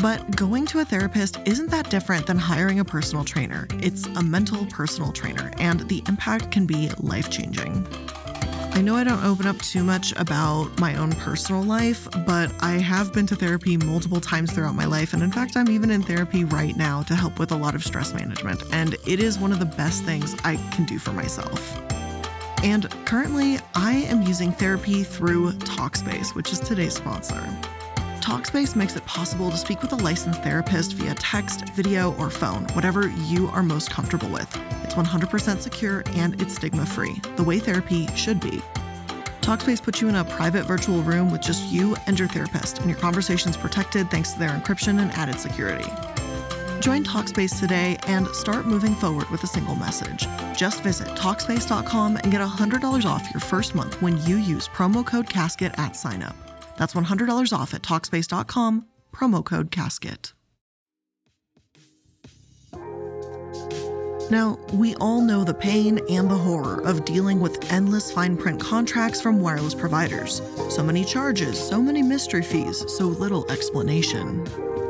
But 0.00 0.34
going 0.34 0.64
to 0.64 0.80
a 0.80 0.84
therapist 0.86 1.38
isn't 1.44 1.70
that 1.72 1.90
different 1.90 2.26
than 2.26 2.38
hiring 2.38 2.80
a 2.80 2.86
personal 2.86 3.22
trainer. 3.22 3.68
It's 3.82 4.06
a 4.06 4.22
mental 4.22 4.64
personal 4.64 5.12
trainer, 5.12 5.52
and 5.58 5.80
the 5.90 6.02
impact 6.08 6.52
can 6.52 6.64
be 6.64 6.88
life 7.00 7.28
changing. 7.28 7.86
I 8.76 8.82
know 8.82 8.94
I 8.94 9.04
don't 9.04 9.24
open 9.24 9.46
up 9.46 9.58
too 9.62 9.82
much 9.82 10.12
about 10.18 10.78
my 10.78 10.96
own 10.96 11.10
personal 11.12 11.62
life, 11.62 12.06
but 12.26 12.52
I 12.60 12.72
have 12.72 13.10
been 13.10 13.26
to 13.28 13.34
therapy 13.34 13.78
multiple 13.78 14.20
times 14.20 14.52
throughout 14.52 14.74
my 14.74 14.84
life. 14.84 15.14
And 15.14 15.22
in 15.22 15.32
fact, 15.32 15.56
I'm 15.56 15.70
even 15.70 15.90
in 15.90 16.02
therapy 16.02 16.44
right 16.44 16.76
now 16.76 17.02
to 17.04 17.14
help 17.14 17.38
with 17.38 17.52
a 17.52 17.56
lot 17.56 17.74
of 17.74 17.82
stress 17.82 18.12
management. 18.12 18.62
And 18.72 18.92
it 19.06 19.18
is 19.18 19.38
one 19.38 19.50
of 19.50 19.60
the 19.60 19.64
best 19.64 20.04
things 20.04 20.36
I 20.44 20.56
can 20.72 20.84
do 20.84 20.98
for 20.98 21.12
myself. 21.12 21.80
And 22.62 22.90
currently, 23.06 23.58
I 23.74 23.92
am 24.10 24.20
using 24.20 24.52
therapy 24.52 25.04
through 25.04 25.52
Talkspace, 25.52 26.34
which 26.34 26.52
is 26.52 26.60
today's 26.60 26.96
sponsor. 26.96 27.42
Talkspace 28.26 28.74
makes 28.74 28.96
it 28.96 29.06
possible 29.06 29.52
to 29.52 29.56
speak 29.56 29.80
with 29.82 29.92
a 29.92 30.02
licensed 30.02 30.42
therapist 30.42 30.94
via 30.94 31.14
text, 31.14 31.68
video, 31.74 32.12
or 32.14 32.28
phone, 32.28 32.64
whatever 32.72 33.06
you 33.06 33.46
are 33.50 33.62
most 33.62 33.88
comfortable 33.88 34.28
with. 34.28 34.52
It's 34.82 34.94
100% 34.94 35.60
secure 35.60 36.02
and 36.14 36.42
it's 36.42 36.56
stigma 36.56 36.84
free, 36.84 37.20
the 37.36 37.44
way 37.44 37.60
therapy 37.60 38.08
should 38.16 38.40
be. 38.40 38.60
Talkspace 39.42 39.80
puts 39.80 40.00
you 40.00 40.08
in 40.08 40.16
a 40.16 40.24
private 40.24 40.64
virtual 40.64 41.02
room 41.02 41.30
with 41.30 41.40
just 41.40 41.72
you 41.72 41.94
and 42.08 42.18
your 42.18 42.26
therapist, 42.26 42.80
and 42.80 42.90
your 42.90 42.98
conversation's 42.98 43.56
protected 43.56 44.10
thanks 44.10 44.32
to 44.32 44.40
their 44.40 44.50
encryption 44.50 45.00
and 45.00 45.12
added 45.12 45.38
security. 45.38 45.88
Join 46.80 47.04
Talkspace 47.04 47.60
today 47.60 47.96
and 48.08 48.26
start 48.30 48.66
moving 48.66 48.96
forward 48.96 49.30
with 49.30 49.44
a 49.44 49.46
single 49.46 49.76
message. 49.76 50.26
Just 50.56 50.82
visit 50.82 51.06
Talkspace.com 51.10 52.16
and 52.16 52.32
get 52.32 52.40
$100 52.40 53.04
off 53.04 53.32
your 53.32 53.40
first 53.40 53.76
month 53.76 54.02
when 54.02 54.20
you 54.24 54.38
use 54.38 54.66
promo 54.66 55.06
code 55.06 55.28
CASKET 55.28 55.78
at 55.78 55.92
signup. 55.92 56.34
That's 56.78 56.94
$100 56.94 57.56
off 57.56 57.74
at 57.74 57.82
Talkspace.com, 57.82 58.86
promo 59.12 59.44
code 59.44 59.70
CASKET. 59.70 60.32
Now, 64.28 64.58
we 64.72 64.96
all 64.96 65.20
know 65.20 65.44
the 65.44 65.54
pain 65.54 66.00
and 66.10 66.28
the 66.28 66.36
horror 66.36 66.80
of 66.84 67.04
dealing 67.04 67.38
with 67.38 67.72
endless 67.72 68.10
fine 68.10 68.36
print 68.36 68.60
contracts 68.60 69.20
from 69.20 69.40
wireless 69.40 69.74
providers. 69.74 70.42
So 70.68 70.82
many 70.82 71.04
charges, 71.04 71.60
so 71.60 71.80
many 71.80 72.02
mystery 72.02 72.42
fees, 72.42 72.84
so 72.92 73.04
little 73.04 73.48
explanation. 73.50 74.44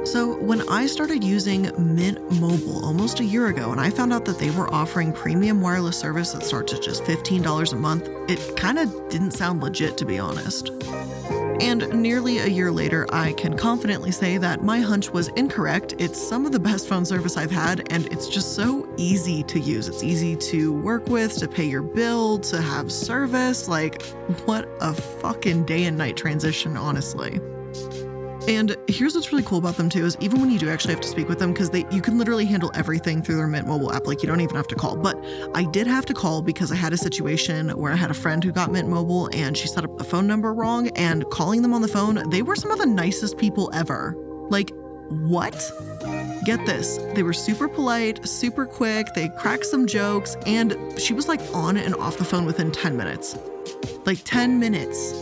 So, 0.06 0.38
when 0.38 0.66
I 0.68 0.86
started 0.86 1.22
using 1.22 1.70
Mint 1.76 2.18
Mobile 2.40 2.82
almost 2.82 3.20
a 3.20 3.24
year 3.24 3.48
ago 3.48 3.72
and 3.72 3.80
I 3.80 3.90
found 3.90 4.12
out 4.12 4.24
that 4.24 4.38
they 4.38 4.50
were 4.50 4.72
offering 4.72 5.12
premium 5.12 5.60
wireless 5.60 5.98
service 5.98 6.32
that 6.32 6.42
starts 6.42 6.72
at 6.72 6.80
just 6.80 7.02
$15 7.02 7.72
a 7.72 7.76
month, 7.76 8.08
it 8.30 8.56
kind 8.56 8.78
of 8.78 9.08
didn't 9.10 9.32
sound 9.32 9.62
legit 9.62 9.98
to 9.98 10.06
be 10.06 10.18
honest. 10.18 10.70
And 11.60 12.02
nearly 12.02 12.38
a 12.38 12.46
year 12.46 12.70
later, 12.70 13.06
I 13.10 13.32
can 13.32 13.56
confidently 13.56 14.10
say 14.10 14.36
that 14.38 14.62
my 14.62 14.80
hunch 14.80 15.10
was 15.10 15.28
incorrect. 15.28 15.94
It's 15.98 16.20
some 16.20 16.44
of 16.44 16.52
the 16.52 16.58
best 16.58 16.86
phone 16.86 17.04
service 17.04 17.36
I've 17.36 17.50
had, 17.50 17.90
and 17.90 18.06
it's 18.12 18.28
just 18.28 18.54
so 18.54 18.88
easy 18.96 19.42
to 19.44 19.58
use. 19.58 19.88
It's 19.88 20.02
easy 20.02 20.36
to 20.36 20.72
work 20.72 21.08
with, 21.08 21.36
to 21.38 21.48
pay 21.48 21.64
your 21.64 21.82
bill, 21.82 22.38
to 22.40 22.60
have 22.60 22.92
service. 22.92 23.68
Like, 23.68 24.02
what 24.44 24.68
a 24.80 24.92
fucking 24.92 25.64
day 25.64 25.84
and 25.84 25.96
night 25.96 26.16
transition, 26.16 26.76
honestly. 26.76 27.40
And 28.48 28.76
here's 28.86 29.14
what's 29.14 29.32
really 29.32 29.42
cool 29.42 29.58
about 29.58 29.76
them 29.76 29.88
too 29.88 30.04
is 30.04 30.16
even 30.20 30.40
when 30.40 30.50
you 30.50 30.58
do 30.58 30.68
actually 30.70 30.94
have 30.94 31.00
to 31.00 31.08
speak 31.08 31.28
with 31.28 31.40
them 31.40 31.52
because 31.52 31.70
they 31.70 31.84
you 31.90 32.00
can 32.00 32.16
literally 32.16 32.46
handle 32.46 32.70
everything 32.74 33.20
through 33.22 33.36
their 33.36 33.48
Mint 33.48 33.66
mobile 33.66 33.92
app 33.92 34.06
like 34.06 34.22
you 34.22 34.28
don't 34.28 34.40
even 34.40 34.54
have 34.54 34.68
to 34.68 34.76
call. 34.76 34.96
But 34.96 35.18
I 35.54 35.64
did 35.64 35.86
have 35.88 36.06
to 36.06 36.14
call 36.14 36.42
because 36.42 36.70
I 36.70 36.76
had 36.76 36.92
a 36.92 36.96
situation 36.96 37.70
where 37.70 37.92
I 37.92 37.96
had 37.96 38.10
a 38.10 38.14
friend 38.14 38.44
who 38.44 38.52
got 38.52 38.70
Mint 38.70 38.88
mobile 38.88 39.28
and 39.32 39.56
she 39.56 39.66
set 39.66 39.82
up 39.82 39.98
the 39.98 40.04
phone 40.04 40.26
number 40.28 40.54
wrong 40.54 40.88
and 40.96 41.28
calling 41.30 41.62
them 41.62 41.74
on 41.74 41.82
the 41.82 41.88
phone, 41.88 42.28
they 42.30 42.42
were 42.42 42.54
some 42.54 42.70
of 42.70 42.78
the 42.78 42.86
nicest 42.86 43.36
people 43.36 43.68
ever. 43.74 44.14
Like 44.48 44.70
what? 45.08 45.72
Get 46.44 46.64
this, 46.66 46.98
they 47.14 47.24
were 47.24 47.32
super 47.32 47.68
polite, 47.68 48.26
super 48.28 48.66
quick, 48.66 49.14
they 49.14 49.28
cracked 49.30 49.66
some 49.66 49.86
jokes, 49.86 50.36
and 50.46 50.76
she 50.96 51.12
was 51.12 51.26
like 51.26 51.40
on 51.52 51.76
and 51.76 51.96
off 51.96 52.18
the 52.18 52.24
phone 52.24 52.46
within 52.46 52.70
10 52.70 52.96
minutes. 52.96 53.36
Like 54.04 54.18
10 54.24 54.60
minutes. 54.60 55.12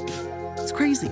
It's 0.58 0.72
crazy. 0.72 1.10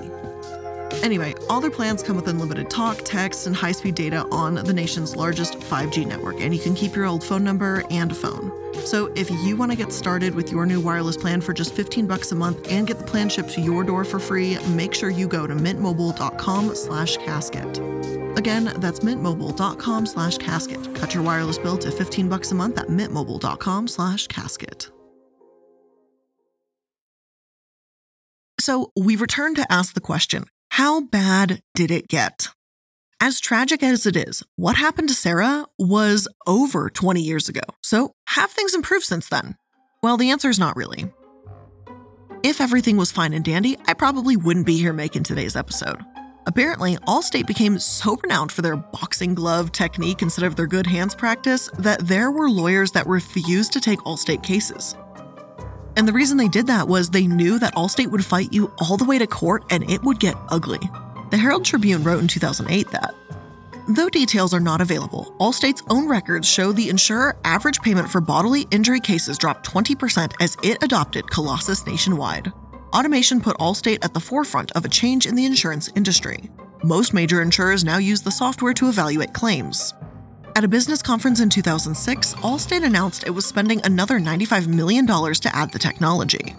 Anyway, 1.03 1.35
all 1.49 1.61
their 1.61 1.71
plans 1.71 2.03
come 2.03 2.17
with 2.17 2.29
unlimited 2.29 2.71
talk, 2.71 2.99
text, 3.05 3.47
and 3.47 3.57
high 3.57 3.73
speed 3.73 3.95
data 3.95 4.27
on 4.31 4.55
the 4.55 4.73
nation's 4.73 5.17
largest 5.17 5.55
5G 5.59 6.07
network, 6.07 6.41
and 6.41 6.55
you 6.55 6.61
can 6.61 6.75
keep 6.75 6.95
your 6.95 7.07
old 7.07 7.25
phone 7.25 7.45
number 7.45 7.83
and 7.91 8.17
phone. 8.17 8.53
So 8.85 9.13
if 9.15 9.31
you 9.31 9.57
want 9.57 9.71
to 9.71 9.77
get 9.77 9.93
started 9.93 10.35
with 10.35 10.51
your 10.51 10.67
new 10.67 10.81
wireless 10.81 11.17
plan 11.17 11.41
for 11.41 11.53
just 11.53 11.75
15 11.75 12.07
bucks 12.07 12.33
a 12.33 12.35
month 12.35 12.71
and 12.71 12.87
get 12.87 12.99
the 12.99 13.05
plan 13.05 13.29
shipped 13.29 13.51
to 13.51 13.61
your 13.61 13.85
door 13.85 14.05
for 14.05 14.19
free, 14.19 14.59
make 14.69 14.95
sure 14.95 15.11
you 15.11 15.29
go 15.29 15.47
to 15.47 15.55
mintmobile.com 15.55 16.75
slash 16.75 17.17
casket. 17.19 17.79
Again, 18.37 18.73
that's 18.77 19.01
mintmobile.com 19.01 20.07
slash 20.07 20.39
casket. 20.39 20.95
Cut 20.95 21.15
your 21.15 21.23
wireless 21.23 21.59
bill 21.59 21.79
to 21.79 21.91
15 21.91 22.29
bucks 22.29 22.51
a 22.51 22.55
month 22.55 22.79
at 22.79 22.89
mintmobile.com 22.89 23.89
slash 23.89 24.27
casket. 24.27 24.91
So 28.59 28.93
we 28.97 29.17
return 29.17 29.57
to 29.57 29.73
ask 29.73 29.95
the 29.95 30.01
question 30.01 30.45
how 30.73 31.03
bad 31.03 31.61
did 31.75 31.91
it 31.91 32.09
get? 32.09 32.49
As 33.21 33.41
tragic 33.41 33.83
as 33.83 34.07
it 34.07 34.17
is, 34.17 34.43
what 34.57 34.75
happened 34.75 35.11
to 35.11 35.15
Sarah 35.15 35.67
was 35.79 36.27
over 36.47 36.89
20 36.89 37.21
years 37.21 37.47
ago. 37.47 37.61
So, 37.83 38.15
have 38.29 38.51
things 38.51 38.75
improved 38.75 39.05
since 39.05 39.29
then? 39.29 39.57
Well, 40.03 40.17
the 40.17 40.31
answer 40.31 40.49
is 40.49 40.59
not 40.59 40.75
really. 40.75 41.13
If 42.43 42.59
everything 42.59 42.97
was 42.97 43.13
fine 43.13 43.35
and 43.35 43.45
dandy, 43.45 43.77
I 43.87 43.93
probably 43.93 44.35
wouldn't 44.35 44.65
be 44.65 44.79
here 44.79 44.95
making 44.95 45.25
today's 45.25 45.57
episode. 45.57 46.01
Apparently, 46.47 46.97
Allstate 47.07 47.47
became 47.47 47.79
so 47.79 48.17
renowned 48.23 48.51
for 48.51 48.63
their 48.63 48.77
boxing 48.77 49.35
glove 49.35 49.73
technique 49.73 50.23
instead 50.23 50.47
of 50.47 50.57
their 50.57 50.67
good 50.67 50.87
hands 50.87 51.15
practice 51.15 51.69
that 51.81 52.09
there 52.09 52.31
were 52.31 52.49
lawyers 52.49 52.93
that 52.93 53.07
refused 53.07 53.75
to 53.75 53.81
take 53.81 53.99
Allstate 54.01 54.43
cases. 54.43 54.97
And 55.97 56.09
the 56.09 56.13
reason 56.13 56.37
they 56.37 56.49
did 56.49 56.67
that 56.69 56.89
was 56.89 57.11
they 57.11 57.27
knew 57.27 57.59
that 57.59 57.75
Allstate 57.75 58.11
would 58.11 58.25
fight 58.25 58.53
you 58.53 58.73
all 58.79 58.97
the 58.97 59.05
way 59.05 59.19
to 59.19 59.27
court 59.27 59.65
and 59.71 59.89
it 59.91 60.03
would 60.03 60.19
get 60.19 60.37
ugly. 60.49 60.81
The 61.31 61.37
Herald 61.37 61.65
Tribune 61.65 62.03
wrote 62.03 62.21
in 62.21 62.29
2008 62.29 62.91
that. 62.91 63.15
Though 63.89 64.09
details 64.09 64.55
are 64.55 64.61
not 64.61 64.81
available, 64.81 65.35
Allstate's 65.41 65.83
own 65.91 66.09
records 66.09 66.49
show 66.49 66.73
the 66.73 66.89
insurer 66.89 67.37
average 67.45 67.81
payment 67.83 68.09
for 68.09 68.21
bodily 68.21 68.67
injury 68.71 69.01
cases 69.01 69.37
dropped 69.37 69.69
20% 69.69 70.33
as 70.41 70.57
it 70.63 70.83
adopted 70.83 71.29
Colossus 71.31 71.85
nationwide. 71.87 72.53
Automation 72.95 73.41
put 73.41 73.59
Allstate 73.59 74.05
at 74.05 74.15
the 74.15 74.21
forefront 74.21 74.71
of 74.73 74.85
a 74.85 74.89
change 74.89 75.27
in 75.27 75.35
the 75.35 75.47
insurance 75.47 75.91
industry. 75.97 76.49
Most 76.85 77.13
major 77.13 77.43
insurers 77.43 77.85
now 77.85 77.99
use 77.99 78.23
the 78.23 78.31
software 78.31 78.75
to 78.75 78.89
evaluate 78.89 79.33
claims. 79.33 79.95
At 80.55 80.65
a 80.65 80.69
business 80.69 81.01
conference 81.01 81.41
in 81.41 81.49
2006, 81.49 82.35
Allstate 82.35 82.85
announced 82.85 83.25
it 83.27 83.31
was 83.31 83.47
spending 83.47 83.81
another 83.85 84.21
$95 84.21 84.67
million 84.67 85.07
to 85.07 85.51
add 85.57 85.73
the 85.73 85.79
technology. 85.79 86.55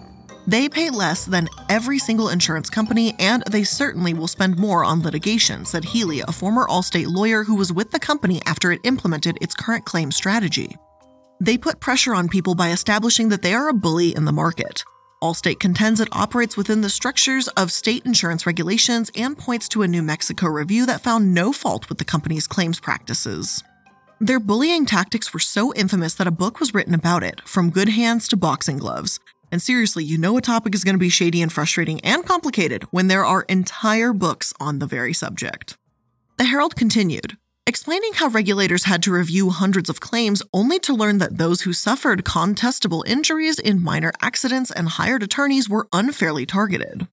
They 0.48 0.68
pay 0.68 0.90
less 0.90 1.24
than 1.24 1.48
every 1.68 2.00
single 2.00 2.30
insurance 2.30 2.68
company, 2.68 3.14
and 3.20 3.44
they 3.48 3.62
certainly 3.62 4.12
will 4.12 4.26
spend 4.26 4.58
more 4.58 4.84
on 4.84 5.02
litigation, 5.02 5.64
said 5.64 5.84
Healy, 5.84 6.20
a 6.20 6.32
former 6.32 6.66
Allstate 6.66 7.06
lawyer 7.06 7.44
who 7.44 7.54
was 7.54 7.72
with 7.72 7.92
the 7.92 8.00
company 8.00 8.42
after 8.46 8.72
it 8.72 8.80
implemented 8.82 9.38
its 9.40 9.54
current 9.54 9.84
claim 9.84 10.10
strategy. 10.10 10.76
They 11.40 11.56
put 11.56 11.78
pressure 11.78 12.16
on 12.16 12.28
people 12.28 12.56
by 12.56 12.70
establishing 12.70 13.28
that 13.28 13.42
they 13.42 13.54
are 13.54 13.68
a 13.68 13.74
bully 13.74 14.14
in 14.14 14.24
the 14.24 14.32
market. 14.32 14.82
Allstate 15.22 15.60
contends 15.60 16.00
it 16.00 16.08
operates 16.10 16.56
within 16.56 16.80
the 16.80 16.90
structures 16.90 17.46
of 17.48 17.70
state 17.70 18.04
insurance 18.04 18.44
regulations 18.44 19.12
and 19.14 19.38
points 19.38 19.68
to 19.68 19.82
a 19.82 19.88
New 19.88 20.02
Mexico 20.02 20.48
review 20.48 20.84
that 20.84 21.00
found 21.00 21.32
no 21.32 21.52
fault 21.52 21.88
with 21.88 21.98
the 21.98 22.04
company's 22.04 22.48
claims 22.48 22.80
practices. 22.80 23.62
Their 24.24 24.40
bullying 24.40 24.86
tactics 24.86 25.34
were 25.34 25.38
so 25.38 25.74
infamous 25.74 26.14
that 26.14 26.26
a 26.26 26.30
book 26.30 26.58
was 26.58 26.72
written 26.72 26.94
about 26.94 27.22
it, 27.22 27.42
from 27.46 27.68
good 27.68 27.90
hands 27.90 28.26
to 28.28 28.38
boxing 28.38 28.78
gloves. 28.78 29.20
And 29.52 29.60
seriously, 29.60 30.02
you 30.02 30.16
know 30.16 30.38
a 30.38 30.40
topic 30.40 30.74
is 30.74 30.82
going 30.82 30.94
to 30.94 30.98
be 30.98 31.10
shady 31.10 31.42
and 31.42 31.52
frustrating 31.52 32.00
and 32.00 32.24
complicated 32.24 32.84
when 32.84 33.08
there 33.08 33.26
are 33.26 33.44
entire 33.50 34.14
books 34.14 34.54
on 34.58 34.78
the 34.78 34.86
very 34.86 35.12
subject. 35.12 35.76
The 36.38 36.44
Herald 36.44 36.74
continued, 36.74 37.36
explaining 37.66 38.14
how 38.14 38.28
regulators 38.28 38.84
had 38.84 39.02
to 39.02 39.12
review 39.12 39.50
hundreds 39.50 39.90
of 39.90 40.00
claims 40.00 40.42
only 40.54 40.78
to 40.78 40.94
learn 40.94 41.18
that 41.18 41.36
those 41.36 41.60
who 41.60 41.74
suffered 41.74 42.24
contestable 42.24 43.06
injuries 43.06 43.58
in 43.58 43.84
minor 43.84 44.10
accidents 44.22 44.70
and 44.70 44.88
hired 44.88 45.22
attorneys 45.22 45.68
were 45.68 45.86
unfairly 45.92 46.46
targeted. 46.46 47.08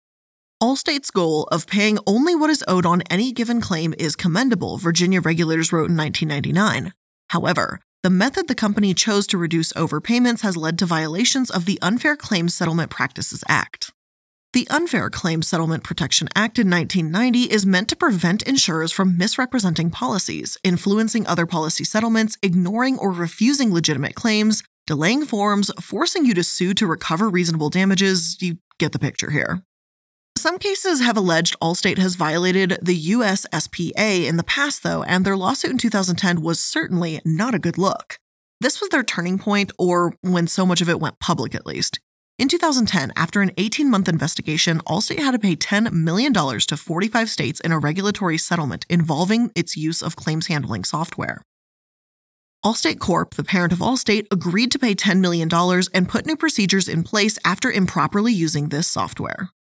Allstate's 0.64 1.12
goal 1.12 1.44
of 1.52 1.68
paying 1.68 2.00
only 2.08 2.36
what 2.36 2.50
is 2.50 2.64
owed 2.70 2.86
on 2.86 3.04
any 3.10 3.34
given 3.34 3.60
claim 3.60 3.94
is 3.98 4.16
commendable, 4.16 4.78
Virginia 4.78 5.20
regulators 5.20 5.74
wrote 5.74 5.90
in 5.90 5.98
1999. 5.98 6.94
However, 7.32 7.80
the 8.04 8.10
method 8.10 8.50
the 8.50 8.56
company 8.56 8.94
chose 8.94 9.26
to 9.28 9.38
reduce 9.38 9.72
overpayments 9.72 10.42
has 10.42 10.58
led 10.58 10.78
to 10.80 10.86
violations 10.86 11.50
of 11.50 11.64
the 11.64 11.80
Unfair 11.82 12.18
Claims 12.18 12.54
Settlement 12.54 12.90
Practices 12.90 13.42
Act. 13.48 13.94
The 14.52 14.68
Unfair 14.70 15.10
Claims 15.10 15.48
Settlement 15.48 15.86
Protection 15.86 16.28
Act 16.36 16.60
in 16.60 16.70
1990 16.70 17.44
is 17.44 17.66
meant 17.66 17.88
to 17.88 17.96
prevent 17.96 18.42
insurers 18.42 18.92
from 18.92 19.18
misrepresenting 19.18 19.92
policies, 19.92 20.58
influencing 20.62 21.26
other 21.26 21.46
policy 21.46 21.86
settlements, 21.86 22.38
ignoring 22.44 23.00
or 23.00 23.14
refusing 23.14 23.74
legitimate 23.74 24.14
claims, 24.16 24.62
delaying 24.86 25.26
forms, 25.26 25.72
forcing 25.80 26.26
you 26.26 26.34
to 26.34 26.44
sue 26.44 26.74
to 26.74 26.86
recover 26.86 27.30
reasonable 27.30 27.70
damages. 27.70 28.42
You 28.42 28.58
get 28.78 28.92
the 28.92 29.00
picture 29.00 29.32
here. 29.32 29.64
Some 30.42 30.58
cases 30.58 31.02
have 31.02 31.18
alleged 31.18 31.56
Allstate 31.62 32.00
has 32.00 32.16
violated 32.16 32.80
the 32.82 33.00
USSPA 33.12 34.26
in 34.26 34.38
the 34.38 34.44
past, 34.44 34.82
though, 34.82 35.04
and 35.04 35.24
their 35.24 35.38
lawsuit 35.38 35.70
in 35.70 35.78
2010 35.78 36.42
was 36.42 36.60
certainly 36.60 37.22
not 37.24 37.54
a 37.54 37.60
good 37.60 37.78
look. 37.78 38.18
This 38.60 38.82
was 38.82 38.90
their 38.90 39.04
turning 39.04 39.38
point, 39.38 39.72
or 39.78 40.16
when 40.22 40.48
so 40.48 40.66
much 40.66 40.82
of 40.82 40.90
it 40.90 41.00
went 41.00 41.20
public 41.20 41.54
at 41.54 41.68
least. 41.68 42.00
In 42.40 42.48
2010, 42.48 43.14
after 43.16 43.44
an 43.44 43.52
18 43.56 43.88
month 43.88 44.10
investigation, 44.10 44.80
Allstate 44.88 45.20
had 45.20 45.34
to 45.34 45.38
pay 45.38 45.56
$10 45.56 45.92
million 45.92 46.34
to 46.34 46.76
45 46.76 47.30
states 47.30 47.60
in 47.60 47.72
a 47.72 47.78
regulatory 47.78 48.40
settlement 48.40 48.88
involving 48.90 49.52
its 49.54 49.78
use 49.78 50.02
of 50.02 50.16
claims 50.16 50.48
handling 50.48 50.84
software. 50.84 51.44
Allstate 52.66 52.98
Corp, 52.98 53.36
the 53.36 53.44
parent 53.44 53.74
of 53.74 53.78
Allstate, 53.78 54.26
agreed 54.32 54.72
to 54.72 54.80
pay 54.80 54.96
$10 54.96 55.20
million 55.20 55.48
and 55.94 56.10
put 56.10 56.26
new 56.26 56.36
procedures 56.36 56.88
in 56.88 57.04
place 57.04 57.38
after 57.46 57.72
improperly 57.72 58.34
using 58.34 58.70
this 58.70 58.88
software. 58.88 59.52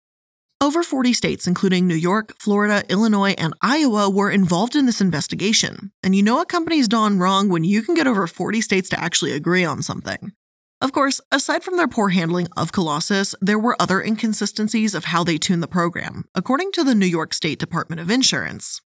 Over 0.64 0.84
40 0.84 1.14
states, 1.14 1.48
including 1.48 1.88
New 1.88 1.96
York, 1.96 2.36
Florida, 2.38 2.84
Illinois, 2.88 3.34
and 3.36 3.56
Iowa, 3.64 4.12
were 4.12 4.30
involved 4.30 4.76
in 4.76 4.86
this 4.86 5.02
investigation. 5.02 5.92
And 6.04 6.16
you 6.16 6.22
know 6.22 6.40
a 6.40 6.46
company's 6.46 6.88
done 6.88 7.18
wrong 7.18 7.50
when 7.50 7.64
you 7.64 7.82
can 7.82 7.96
get 7.96 8.06
over 8.06 8.28
40 8.28 8.62
states 8.62 8.88
to 8.90 9.00
actually 9.00 9.32
agree 9.32 9.66
on 9.66 9.82
something. 9.82 10.34
Of 10.80 10.92
course, 10.92 11.20
aside 11.32 11.64
from 11.64 11.78
their 11.78 11.88
poor 11.88 12.10
handling 12.10 12.48
of 12.56 12.72
Colossus, 12.72 13.34
there 13.42 13.58
were 13.58 13.76
other 13.82 14.04
inconsistencies 14.04 14.94
of 14.94 15.06
how 15.06 15.24
they 15.24 15.40
tuned 15.40 15.64
the 15.64 15.68
program, 15.68 16.26
according 16.36 16.74
to 16.74 16.84
the 16.84 16.94
New 16.94 17.08
York 17.08 17.34
State 17.34 17.58
Department 17.58 18.00
of 18.00 18.12
Insurance. 18.12 18.82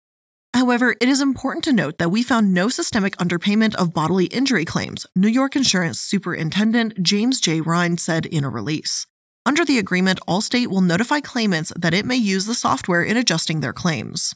However, 0.55 0.95
it 1.01 1.09
is 1.09 1.21
important 1.21 1.65
to 1.65 1.73
note 1.73 1.99
that 1.99 2.13
we 2.13 2.23
found 2.23 2.55
no 2.55 2.69
systemic 2.69 3.17
underpayment 3.17 3.75
of 3.75 3.93
bodily 3.93 4.27
injury 4.27 4.65
claims, 4.65 5.09
New 5.17 5.27
York 5.27 5.57
Insurance 5.57 5.99
Superintendent 5.99 7.03
James 7.03 7.41
J. 7.41 7.61
Wrynn 7.61 7.99
said 7.99 8.27
in 8.27 8.45
a 8.45 8.49
release. 8.49 9.09
Under 9.47 9.65
the 9.65 9.79
agreement, 9.79 10.21
Allstate 10.27 10.69
will 10.69 10.81
notify 10.81 11.21
claimants 11.21 11.73
that 11.77 11.93
it 11.93 12.07
may 12.07 12.17
use 12.17 12.47
the 12.47 12.55
software 12.55 13.03
in 13.03 13.17
adjusting 13.17 13.61
their 13.61 13.75
claims. 13.75 14.35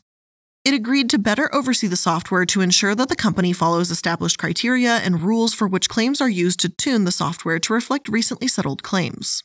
It 0.65 0.75
agreed 0.75 1.09
to 1.11 1.19
better 1.19 1.55
oversee 1.55 1.87
the 1.87 1.97
software 1.97 2.45
to 2.45 2.61
ensure 2.61 2.95
that 2.95 3.09
the 3.09 3.17
company 3.17 3.55
follows 3.55 3.91
established 3.91 4.39
criteria 4.39 4.97
and 4.97 5.23
rules 5.23 5.55
for 5.55 5.67
which 5.67 5.89
claims 5.89 6.21
are 6.21 6.29
used 6.29 6.61
to 6.61 6.69
tune 6.69 7.05
the 7.05 7.13
software 7.13 7.59
to 7.59 7.73
reflect 7.73 8.09
recently 8.09 8.49
settled 8.49 8.83
claims. 8.83 9.45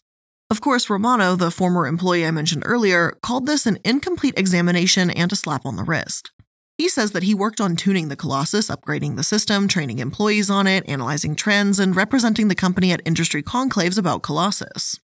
Of 0.50 0.60
course, 0.60 0.90
Romano, 0.90 1.38
the 1.38 1.50
former 1.50 1.88
employee 1.88 2.26
I 2.26 2.32
mentioned 2.32 2.64
earlier, 2.66 3.18
called 3.22 3.46
this 3.46 3.66
an 3.66 3.80
incomplete 3.86 4.38
examination 4.38 5.10
and 5.10 5.32
a 5.32 5.36
slap 5.38 5.66
on 5.66 5.78
the 5.78 5.84
wrist. 5.84 6.32
He 6.78 6.90
says 6.90 7.12
that 7.12 7.24
he 7.24 7.34
worked 7.34 7.62
on 7.62 7.78
tuning 7.78 8.10
the 8.10 8.16
Colossus, 8.18 8.70
upgrading 8.70 9.16
the 9.16 9.24
system, 9.24 9.68
training 9.68 10.00
employees 10.00 10.50
on 10.50 10.68
it, 10.68 10.84
analyzing 10.90 11.36
trends, 11.36 11.80
and 11.80 11.96
representing 11.96 12.50
the 12.50 12.56
company 12.56 12.92
at 12.92 13.02
industry 13.06 13.42
conclaves 13.42 13.98
about 13.98 14.24
Colossus. 14.24 15.00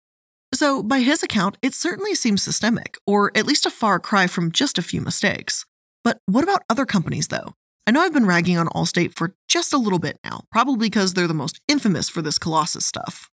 So, 0.54 0.82
by 0.84 1.00
his 1.00 1.24
account, 1.24 1.58
it 1.62 1.74
certainly 1.74 2.16
seems 2.16 2.42
systemic, 2.42 2.98
or 3.06 3.32
at 3.36 3.46
least 3.46 3.66
a 3.66 3.72
far 3.72 4.00
cry 4.00 4.28
from 4.28 4.52
just 4.52 4.78
a 4.78 4.84
few 4.84 5.02
mistakes. 5.02 5.66
But 6.04 6.20
what 6.28 6.44
about 6.44 6.64
other 6.70 6.86
companies, 6.86 7.28
though? 7.28 7.56
I 7.88 7.92
know 7.92 8.02
I've 8.02 8.14
been 8.14 8.26
ragging 8.26 8.58
on 8.58 8.68
Allstate 8.68 9.16
for 9.16 9.36
just 9.48 9.74
a 9.74 9.78
little 9.78 10.00
bit 10.00 10.20
now, 10.24 10.42
probably 10.52 10.88
because 10.88 11.14
they're 11.14 11.28
the 11.28 11.34
most 11.34 11.60
infamous 11.68 12.10
for 12.10 12.22
this 12.22 12.40
Colossus 12.40 12.86
stuff. 12.86 13.30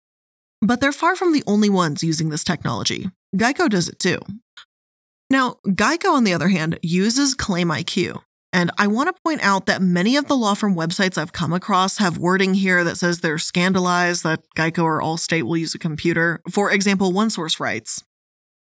But 0.63 0.81
they're 0.81 0.93
far 0.93 1.15
from 1.15 1.33
the 1.33 1.45
only 1.47 1.71
ones 1.71 2.03
using 2.03 2.31
this 2.31 2.45
technology. 2.45 3.11
Geico 3.37 3.69
does 3.69 3.89
it 3.89 3.99
too. 3.99 4.19
Now, 5.31 5.57
Geico, 5.67 6.13
on 6.13 6.25
the 6.25 6.35
other 6.35 6.49
hand, 6.49 6.79
uses 6.83 7.35
Claim 7.35 7.69
IQ, 7.69 8.21
and 8.53 8.71
I 8.79 8.89
want 8.89 9.15
to 9.15 9.23
point 9.23 9.43
out 9.43 9.67
that 9.67 9.81
many 9.81 10.17
of 10.17 10.27
the 10.27 10.37
law 10.37 10.55
firm 10.55 10.75
websites 10.75 11.17
I've 11.17 11.33
come 11.33 11.53
across 11.53 11.99
have 11.99 12.19
wording 12.19 12.55
here 12.55 12.83
that 12.83 12.97
says 12.97 13.21
they're 13.21 13.39
scandalized 13.39 14.25
that 14.25 14.43
Geico 14.57 14.83
or 14.83 15.01
Allstate 15.01 15.45
will 15.45 15.57
use 15.57 15.75
a 15.75 15.79
computer. 15.79 16.41
For 16.51 16.71
example, 16.73 17.13
one 17.13 17.31
source 17.31 17.61
writes 17.61 18.03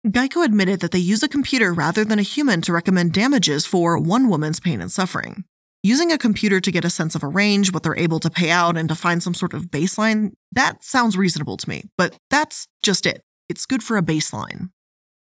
Geico 0.08 0.46
admitted 0.46 0.80
that 0.82 0.92
they 0.92 1.00
use 1.00 1.24
a 1.24 1.28
computer 1.28 1.74
rather 1.74 2.06
than 2.06 2.20
a 2.20 2.24
human 2.24 2.62
to 2.62 2.74
recommend 2.74 3.14
damages 3.14 3.66
for 3.66 3.98
one 3.98 4.30
woman's 4.30 4.60
pain 4.60 4.80
and 4.80 4.92
suffering. 4.92 5.44
Using 5.82 6.12
a 6.12 6.18
computer 6.18 6.60
to 6.60 6.72
get 6.72 6.86
a 6.86 6.90
sense 6.90 7.16
of 7.16 7.24
a 7.24 7.28
range, 7.28 7.72
what 7.72 7.84
they're 7.84 7.98
able 7.98 8.20
to 8.20 8.30
pay 8.30 8.52
out, 8.52 8.78
and 8.78 8.90
to 8.90 8.96
find 8.96 9.24
some 9.24 9.34
sort 9.34 9.54
of 9.54 9.68
baseline, 9.68 10.34
that 10.52 10.84
sounds 10.84 11.18
reasonable 11.18 11.58
to 11.58 11.70
me, 11.70 11.86
but 11.98 12.18
that's 12.30 12.68
just 12.84 13.06
it. 13.06 13.24
It's 13.48 13.66
good 13.66 13.82
for 13.82 13.98
a 13.98 14.02
baseline. 14.02 14.70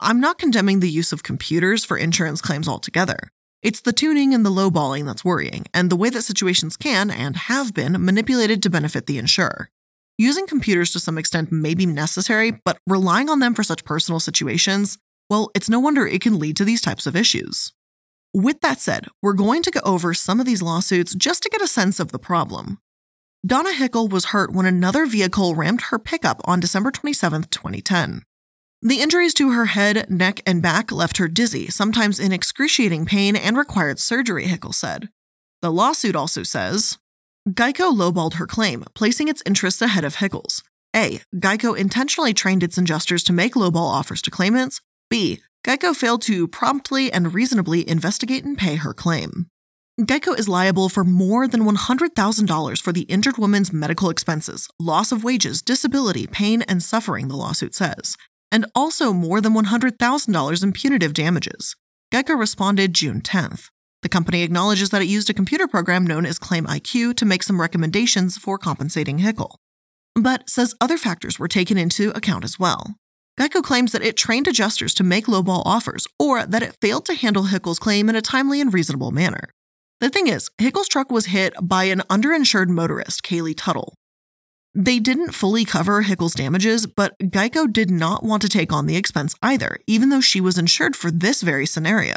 I'm 0.01 0.19
not 0.19 0.39
condemning 0.39 0.81
the 0.81 0.91
use 0.91 1.13
of 1.13 1.23
computers 1.23 1.85
for 1.85 1.97
insurance 1.97 2.41
claims 2.41 2.69
altogether. 2.69 3.31
It's 3.63 3.83
the 3.83 3.93
tuning 3.93 4.33
and 4.33 4.45
the 4.45 4.51
lowballing 4.51 5.05
that's 5.05 5.25
worrying, 5.25 5.67
and 5.75 5.91
the 5.91 5.97
way 5.97 6.09
that 6.09 6.23
situations 6.23 6.79
can 6.79 7.11
and 7.11 7.37
have 7.37 7.75
been 7.75 8.03
manipulated 8.03 8.63
to 8.63 8.71
benefit 8.71 9.05
the 9.07 9.19
insurer. 9.19 9.69
Using 10.17 10.47
computers 10.47 10.93
to 10.93 11.01
some 11.01 11.19
extent 11.19 11.53
may 11.53 11.75
be 11.75 11.85
necessary, 11.85 12.53
but 12.65 12.79
relying 12.87 13.29
on 13.29 13.39
them 13.39 13.55
for 13.55 13.63
such 13.63 13.85
personal 13.85 14.19
situations, 14.19 14.97
well, 15.29 15.51
it's 15.55 15.69
no 15.69 15.79
wonder 15.79 16.07
it 16.07 16.23
can 16.23 16.39
lead 16.39 16.57
to 16.57 16.65
these 16.65 16.81
types 16.81 17.07
of 17.07 17.15
issues. 17.15 17.75
With 18.33 18.63
that 18.63 18.81
said, 18.81 19.09
we're 19.23 19.35
going 19.35 19.63
to 19.65 19.71
go 19.71 19.81
over 19.85 20.15
some 20.15 20.41
of 20.41 20.47
these 20.47 20.63
lawsuits 20.63 21.15
just 21.15 21.43
to 21.43 21.51
get 21.51 21.61
a 21.61 21.69
sense 21.69 22.01
of 22.01 22.13
the 22.13 22.19
problem. 22.19 22.79
Donna 23.47 23.73
Hickel 23.73 24.09
was 24.09 24.27
hurt 24.27 24.53
when 24.53 24.67
another 24.67 25.05
vehicle 25.05 25.55
rammed 25.55 25.83
her 25.91 25.99
pickup 25.99 26.41
on 26.45 26.61
December 26.61 26.91
27, 26.91 27.45
2010. 27.51 28.23
The 28.83 29.03
injuries 29.03 29.35
to 29.35 29.51
her 29.51 29.67
head, 29.67 30.09
neck, 30.09 30.41
and 30.47 30.63
back 30.63 30.91
left 30.91 31.19
her 31.19 31.29
dizzy, 31.29 31.69
sometimes 31.69 32.19
in 32.19 32.33
excruciating 32.33 33.05
pain, 33.05 33.37
and 33.37 33.57
required 33.59 33.99
surgery, 33.99 34.47
Hickel 34.47 34.75
said. 34.75 35.11
The 35.61 35.71
lawsuit 35.71 36.17
also 36.17 36.43
says 36.43 36.97
Geico 37.49 37.95
lowballed 37.95 38.35
her 38.35 38.47
claim, 38.47 38.85
placing 38.95 39.29
its 39.29 39.43
interests 39.45 39.83
ahead 39.83 40.05
of 40.05 40.17
Hickel's. 40.17 40.63
A. 40.97 41.21
Geico 41.37 41.77
intentionally 41.77 42.33
trained 42.33 42.63
its 42.63 42.79
adjusters 42.79 43.23
to 43.25 43.35
make 43.35 43.53
lowball 43.53 43.77
offers 43.77 44.23
to 44.23 44.31
claimants. 44.31 44.81
B. 45.11 45.41
Geico 45.63 45.95
failed 45.95 46.23
to 46.23 46.49
promptly 46.49 47.13
and 47.13 47.35
reasonably 47.35 47.87
investigate 47.87 48.45
and 48.45 48.57
pay 48.57 48.77
her 48.77 48.95
claim. 48.95 49.47
Geico 50.01 50.39
is 50.39 50.49
liable 50.49 50.89
for 50.89 51.05
more 51.05 51.47
than 51.47 51.65
$100,000 51.65 52.83
for 52.83 52.93
the 52.93 53.03
injured 53.03 53.37
woman's 53.37 53.73
medical 53.73 54.09
expenses, 54.09 54.67
loss 54.79 55.13
of 55.13 55.23
wages, 55.23 55.61
disability, 55.61 56.27
pain, 56.27 56.63
and 56.63 56.83
suffering, 56.83 57.29
the 57.29 57.37
lawsuit 57.37 57.75
says, 57.75 58.17
and 58.53 58.67
also 58.75 59.13
more 59.13 59.41
than 59.41 59.55
$100,000 59.55 60.63
in 60.63 60.73
punitive 60.73 61.15
damages. 61.15 61.77
Geico 62.13 62.39
responded 62.39 62.95
June 62.95 63.21
10th. 63.21 63.69
The 64.03 64.09
company 64.09 64.43
acknowledges 64.43 64.91
that 64.91 65.03
it 65.03 65.09
used 65.09 65.31
a 65.31 65.35
computer 65.35 65.69
program 65.69 66.07
known 66.07 66.25
as 66.25 66.39
Claim 66.39 66.67
IQ 66.67 67.17
to 67.17 67.27
make 67.27 67.43
some 67.43 67.61
recommendations 67.61 68.37
for 68.37 68.59
compensating 68.59 69.19
Hickel, 69.19 69.57
but 70.15 70.49
says 70.49 70.75
other 70.81 70.97
factors 70.97 71.39
were 71.39 71.49
taken 71.49 71.77
into 71.77 72.11
account 72.17 72.45
as 72.45 72.59
well. 72.59 72.95
Geico 73.39 73.63
claims 73.63 73.93
that 73.93 74.03
it 74.03 74.17
trained 74.17 74.49
adjusters 74.49 74.93
to 74.95 75.05
make 75.05 75.27
lowball 75.27 75.63
offers 75.65 76.07
or 76.19 76.45
that 76.45 76.63
it 76.63 76.77
failed 76.81 77.07
to 77.07 77.15
handle 77.15 77.45
Hickel's 77.45 77.79
claim 77.79 78.09
in 78.09 78.17
a 78.17 78.23
timely 78.23 78.61
and 78.61 78.73
reasonable 78.73 79.13
manner. 79.13 79.49
The 80.01 80.11
thing 80.11 80.27
is, 80.27 80.51
Hickel's 80.59 80.89
truck 80.89 81.11
was 81.11 81.27
hit 81.27 81.55
by 81.61 81.85
an 81.85 82.01
underinsured 82.11 82.69
motorist, 82.69 83.23
Kaylee 83.23 83.55
Tuttle. 83.57 83.95
They 84.75 85.01
didn't 85.01 85.33
fully 85.33 85.65
cover 85.65 86.05
Hickel's 86.05 86.35
damages, 86.35 86.87
but 86.87 87.19
Geico 87.19 87.71
did 87.73 87.91
not 87.91 88.23
want 88.23 88.43
to 88.43 88.49
take 88.49 88.73
on 88.73 88.87
the 88.87 88.97
expense 88.97 89.35
either, 89.43 89.79
even 89.89 90.11
though 90.11 90.21
she 90.21 90.41
was 90.41 90.59
insured 90.59 90.95
for 90.95 91.11
this 91.11 91.43
very 91.43 91.67
scenario. 91.67 92.15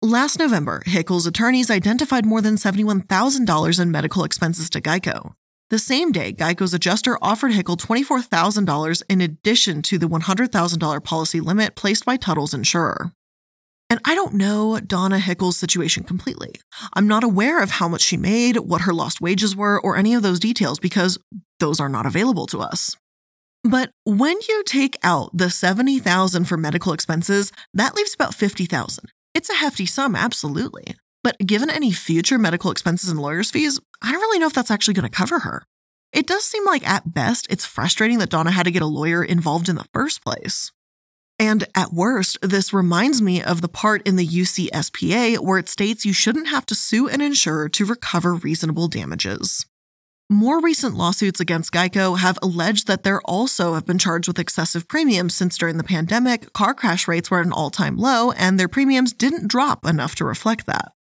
Last 0.00 0.38
November, 0.38 0.82
Hickel's 0.86 1.26
attorneys 1.26 1.70
identified 1.70 2.24
more 2.24 2.40
than 2.40 2.56
$71,000 2.56 3.80
in 3.80 3.90
medical 3.90 4.24
expenses 4.24 4.70
to 4.70 4.80
Geico. 4.80 5.34
The 5.70 5.78
same 5.78 6.12
day, 6.12 6.32
Geico's 6.32 6.72
adjuster 6.72 7.18
offered 7.20 7.52
Hickel 7.52 7.76
$24,000 7.76 9.02
in 9.10 9.20
addition 9.20 9.82
to 9.82 9.98
the 9.98 10.08
$100,000 10.08 11.04
policy 11.04 11.40
limit 11.40 11.74
placed 11.74 12.04
by 12.04 12.16
Tuttle's 12.16 12.54
insurer. 12.54 13.12
And 13.90 14.00
I 14.04 14.14
don't 14.14 14.34
know 14.34 14.80
Donna 14.80 15.18
Hickel's 15.18 15.56
situation 15.56 16.04
completely. 16.04 16.52
I'm 16.94 17.06
not 17.06 17.22
aware 17.22 17.62
of 17.62 17.70
how 17.70 17.88
much 17.88 18.00
she 18.00 18.16
made, 18.16 18.56
what 18.56 18.82
her 18.82 18.92
lost 18.92 19.20
wages 19.20 19.54
were, 19.54 19.80
or 19.80 19.96
any 19.96 20.14
of 20.14 20.22
those 20.22 20.40
details 20.40 20.78
because 20.78 21.18
those 21.60 21.80
are 21.80 21.88
not 21.88 22.06
available 22.06 22.46
to 22.46 22.60
us. 22.60 22.96
But 23.62 23.90
when 24.04 24.36
you 24.48 24.62
take 24.64 24.96
out 25.02 25.30
the 25.32 25.48
70,000 25.48 26.44
for 26.44 26.56
medical 26.56 26.92
expenses, 26.92 27.50
that 27.72 27.94
leaves 27.94 28.14
about 28.14 28.34
50,000. 28.34 29.10
It's 29.34 29.48
a 29.48 29.54
hefty 29.54 29.86
sum, 29.86 30.14
absolutely. 30.14 30.96
But 31.22 31.38
given 31.38 31.70
any 31.70 31.90
future 31.90 32.36
medical 32.36 32.70
expenses 32.70 33.08
and 33.08 33.18
lawyers' 33.18 33.50
fees, 33.50 33.80
I 34.02 34.12
don't 34.12 34.20
really 34.20 34.38
know 34.38 34.46
if 34.46 34.52
that's 34.52 34.70
actually 34.70 34.94
going 34.94 35.10
to 35.10 35.16
cover 35.16 35.40
her. 35.40 35.64
It 36.12 36.26
does 36.26 36.44
seem 36.44 36.64
like 36.66 36.86
at 36.86 37.14
best 37.14 37.46
it's 37.48 37.64
frustrating 37.64 38.18
that 38.18 38.28
Donna 38.28 38.50
had 38.50 38.64
to 38.64 38.70
get 38.70 38.82
a 38.82 38.86
lawyer 38.86 39.24
involved 39.24 39.68
in 39.70 39.76
the 39.76 39.86
first 39.94 40.22
place. 40.22 40.70
And 41.38 41.66
at 41.74 41.92
worst, 41.92 42.38
this 42.42 42.72
reminds 42.72 43.20
me 43.20 43.42
of 43.42 43.60
the 43.60 43.68
part 43.68 44.06
in 44.06 44.16
the 44.16 44.26
UCSPA 44.26 45.38
where 45.38 45.58
it 45.58 45.68
states 45.68 46.04
you 46.04 46.12
shouldn't 46.12 46.48
have 46.48 46.64
to 46.66 46.74
sue 46.74 47.08
an 47.08 47.20
insurer 47.20 47.68
to 47.70 47.84
recover 47.84 48.34
reasonable 48.34 48.88
damages. 48.88 49.66
More 50.30 50.60
recent 50.60 50.94
lawsuits 50.94 51.40
against 51.40 51.72
Geico 51.72 52.18
have 52.18 52.38
alleged 52.40 52.86
that 52.86 53.02
they 53.02 53.12
also 53.24 53.74
have 53.74 53.84
been 53.84 53.98
charged 53.98 54.26
with 54.26 54.38
excessive 54.38 54.88
premiums 54.88 55.34
since 55.34 55.58
during 55.58 55.76
the 55.76 55.84
pandemic, 55.84 56.52
car 56.54 56.72
crash 56.72 57.06
rates 57.06 57.30
were 57.30 57.40
at 57.40 57.46
an 57.46 57.52
all 57.52 57.70
time 57.70 57.96
low 57.96 58.32
and 58.32 58.58
their 58.58 58.68
premiums 58.68 59.12
didn't 59.12 59.48
drop 59.48 59.84
enough 59.84 60.14
to 60.14 60.24
reflect 60.24 60.66
that. 60.66 60.92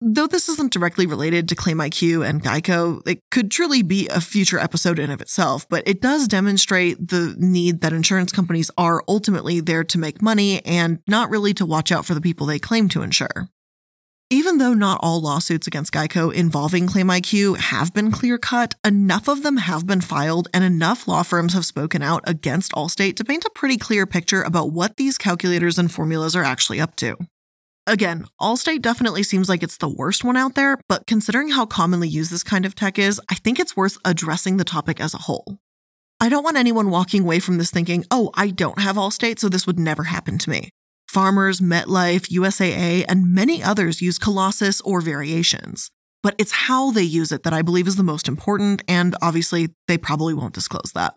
Though 0.00 0.28
this 0.28 0.48
isn't 0.48 0.72
directly 0.72 1.06
related 1.06 1.48
to 1.48 1.56
Claim 1.56 1.78
IQ 1.78 2.24
and 2.24 2.40
Geico, 2.40 3.06
it 3.06 3.20
could 3.32 3.50
truly 3.50 3.82
be 3.82 4.06
a 4.08 4.20
future 4.20 4.58
episode 4.58 5.00
in 5.00 5.10
of 5.10 5.20
itself, 5.20 5.68
but 5.68 5.88
it 5.88 6.00
does 6.00 6.28
demonstrate 6.28 7.08
the 7.08 7.34
need 7.36 7.80
that 7.80 7.92
insurance 7.92 8.30
companies 8.30 8.70
are 8.78 9.02
ultimately 9.08 9.58
there 9.58 9.82
to 9.82 9.98
make 9.98 10.22
money 10.22 10.64
and 10.64 11.00
not 11.08 11.30
really 11.30 11.52
to 11.54 11.66
watch 11.66 11.90
out 11.90 12.06
for 12.06 12.14
the 12.14 12.20
people 12.20 12.46
they 12.46 12.60
claim 12.60 12.88
to 12.90 13.02
insure. 13.02 13.48
Even 14.30 14.58
though 14.58 14.74
not 14.74 15.00
all 15.02 15.20
lawsuits 15.20 15.66
against 15.66 15.92
Geico 15.92 16.32
involving 16.32 16.86
Claim 16.86 17.08
IQ 17.08 17.56
have 17.56 17.92
been 17.92 18.12
clear 18.12 18.38
cut, 18.38 18.74
enough 18.84 19.26
of 19.26 19.42
them 19.42 19.56
have 19.56 19.86
been 19.86 20.02
filed 20.02 20.48
and 20.54 20.62
enough 20.62 21.08
law 21.08 21.24
firms 21.24 21.54
have 21.54 21.64
spoken 21.64 22.02
out 22.02 22.22
against 22.24 22.72
Allstate 22.72 23.16
to 23.16 23.24
paint 23.24 23.46
a 23.46 23.50
pretty 23.50 23.78
clear 23.78 24.06
picture 24.06 24.42
about 24.42 24.70
what 24.70 24.96
these 24.96 25.18
calculators 25.18 25.78
and 25.78 25.90
formulas 25.90 26.36
are 26.36 26.44
actually 26.44 26.78
up 26.78 26.94
to. 26.96 27.16
Again, 27.88 28.26
Allstate 28.38 28.82
definitely 28.82 29.22
seems 29.22 29.48
like 29.48 29.62
it's 29.62 29.78
the 29.78 29.88
worst 29.88 30.22
one 30.22 30.36
out 30.36 30.56
there, 30.56 30.78
but 30.90 31.06
considering 31.06 31.48
how 31.48 31.64
commonly 31.64 32.06
used 32.06 32.30
this 32.30 32.44
kind 32.44 32.66
of 32.66 32.74
tech 32.74 32.98
is, 32.98 33.18
I 33.30 33.34
think 33.36 33.58
it's 33.58 33.78
worth 33.78 33.96
addressing 34.04 34.58
the 34.58 34.64
topic 34.64 35.00
as 35.00 35.14
a 35.14 35.22
whole. 35.22 35.56
I 36.20 36.28
don't 36.28 36.44
want 36.44 36.58
anyone 36.58 36.90
walking 36.90 37.22
away 37.22 37.38
from 37.38 37.56
this 37.56 37.70
thinking, 37.70 38.04
oh, 38.10 38.30
I 38.34 38.50
don't 38.50 38.78
have 38.78 38.96
Allstate, 38.96 39.38
so 39.38 39.48
this 39.48 39.66
would 39.66 39.78
never 39.78 40.04
happen 40.04 40.36
to 40.36 40.50
me. 40.50 40.68
Farmers, 41.08 41.62
MetLife, 41.62 42.28
USAA, 42.28 43.06
and 43.08 43.34
many 43.34 43.62
others 43.62 44.02
use 44.02 44.18
Colossus 44.18 44.82
or 44.82 45.00
variations. 45.00 45.90
But 46.22 46.34
it's 46.36 46.52
how 46.52 46.90
they 46.90 47.04
use 47.04 47.32
it 47.32 47.42
that 47.44 47.54
I 47.54 47.62
believe 47.62 47.88
is 47.88 47.96
the 47.96 48.02
most 48.02 48.28
important, 48.28 48.82
and 48.86 49.16
obviously, 49.22 49.70
they 49.86 49.96
probably 49.96 50.34
won't 50.34 50.52
disclose 50.52 50.92
that. 50.94 51.14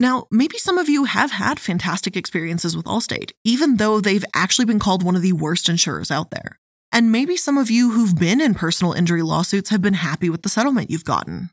Now, 0.00 0.26
maybe 0.30 0.56
some 0.56 0.78
of 0.78 0.88
you 0.88 1.04
have 1.04 1.30
had 1.30 1.60
fantastic 1.60 2.16
experiences 2.16 2.74
with 2.74 2.86
Allstate, 2.86 3.32
even 3.44 3.76
though 3.76 4.00
they've 4.00 4.24
actually 4.34 4.64
been 4.64 4.78
called 4.78 5.02
one 5.02 5.14
of 5.14 5.20
the 5.20 5.34
worst 5.34 5.68
insurers 5.68 6.10
out 6.10 6.30
there. 6.30 6.58
And 6.90 7.12
maybe 7.12 7.36
some 7.36 7.58
of 7.58 7.70
you 7.70 7.90
who've 7.90 8.18
been 8.18 8.40
in 8.40 8.54
personal 8.54 8.94
injury 8.94 9.20
lawsuits 9.22 9.68
have 9.68 9.82
been 9.82 9.94
happy 9.94 10.30
with 10.30 10.40
the 10.40 10.48
settlement 10.48 10.90
you've 10.90 11.04
gotten. 11.04 11.50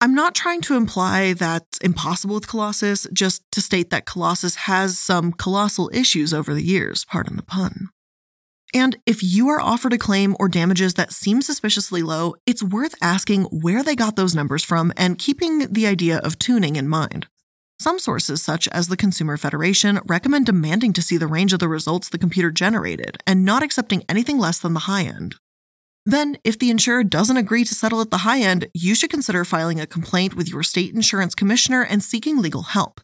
I'm 0.00 0.14
not 0.14 0.34
trying 0.34 0.62
to 0.62 0.74
imply 0.74 1.32
that's 1.32 1.78
impossible 1.78 2.34
with 2.34 2.48
Colossus, 2.48 3.06
just 3.12 3.42
to 3.52 3.60
state 3.60 3.90
that 3.90 4.04
Colossus 4.04 4.56
has 4.56 4.98
some 4.98 5.32
colossal 5.32 5.88
issues 5.94 6.34
over 6.34 6.54
the 6.54 6.64
years, 6.64 7.04
pardon 7.04 7.36
the 7.36 7.42
pun. 7.42 7.88
And 8.74 8.96
if 9.06 9.22
you 9.22 9.48
are 9.48 9.60
offered 9.60 9.92
a 9.92 9.98
claim 9.98 10.36
or 10.40 10.48
damages 10.48 10.94
that 10.94 11.12
seem 11.12 11.40
suspiciously 11.40 12.02
low, 12.02 12.34
it's 12.46 12.64
worth 12.64 12.96
asking 13.00 13.44
where 13.44 13.84
they 13.84 13.94
got 13.94 14.16
those 14.16 14.34
numbers 14.34 14.64
from 14.64 14.92
and 14.96 15.18
keeping 15.18 15.72
the 15.72 15.86
idea 15.86 16.18
of 16.18 16.38
tuning 16.38 16.74
in 16.74 16.88
mind. 16.88 17.28
Some 17.78 17.98
sources, 17.98 18.42
such 18.42 18.68
as 18.68 18.88
the 18.88 18.96
Consumer 18.96 19.36
Federation, 19.36 20.00
recommend 20.06 20.46
demanding 20.46 20.92
to 20.94 21.02
see 21.02 21.18
the 21.18 21.26
range 21.26 21.52
of 21.52 21.58
the 21.58 21.68
results 21.68 22.08
the 22.08 22.18
computer 22.18 22.50
generated 22.50 23.18
and 23.26 23.44
not 23.44 23.62
accepting 23.62 24.02
anything 24.08 24.38
less 24.38 24.58
than 24.58 24.72
the 24.72 24.80
high 24.80 25.04
end. 25.04 25.36
Then, 26.06 26.38
if 26.42 26.58
the 26.58 26.70
insurer 26.70 27.04
doesn't 27.04 27.36
agree 27.36 27.64
to 27.64 27.74
settle 27.74 28.00
at 28.00 28.10
the 28.10 28.18
high 28.18 28.40
end, 28.40 28.68
you 28.72 28.94
should 28.94 29.10
consider 29.10 29.44
filing 29.44 29.80
a 29.80 29.86
complaint 29.86 30.34
with 30.34 30.48
your 30.48 30.62
state 30.62 30.94
insurance 30.94 31.34
commissioner 31.34 31.82
and 31.82 32.02
seeking 32.02 32.38
legal 32.38 32.62
help. 32.62 33.00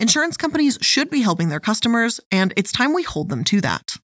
Insurance 0.00 0.36
companies 0.36 0.78
should 0.80 1.08
be 1.08 1.22
helping 1.22 1.48
their 1.48 1.60
customers, 1.60 2.20
and 2.32 2.52
it's 2.56 2.72
time 2.72 2.94
we 2.94 3.02
hold 3.02 3.28
them 3.28 3.44
to 3.44 3.60
that. 3.60 3.96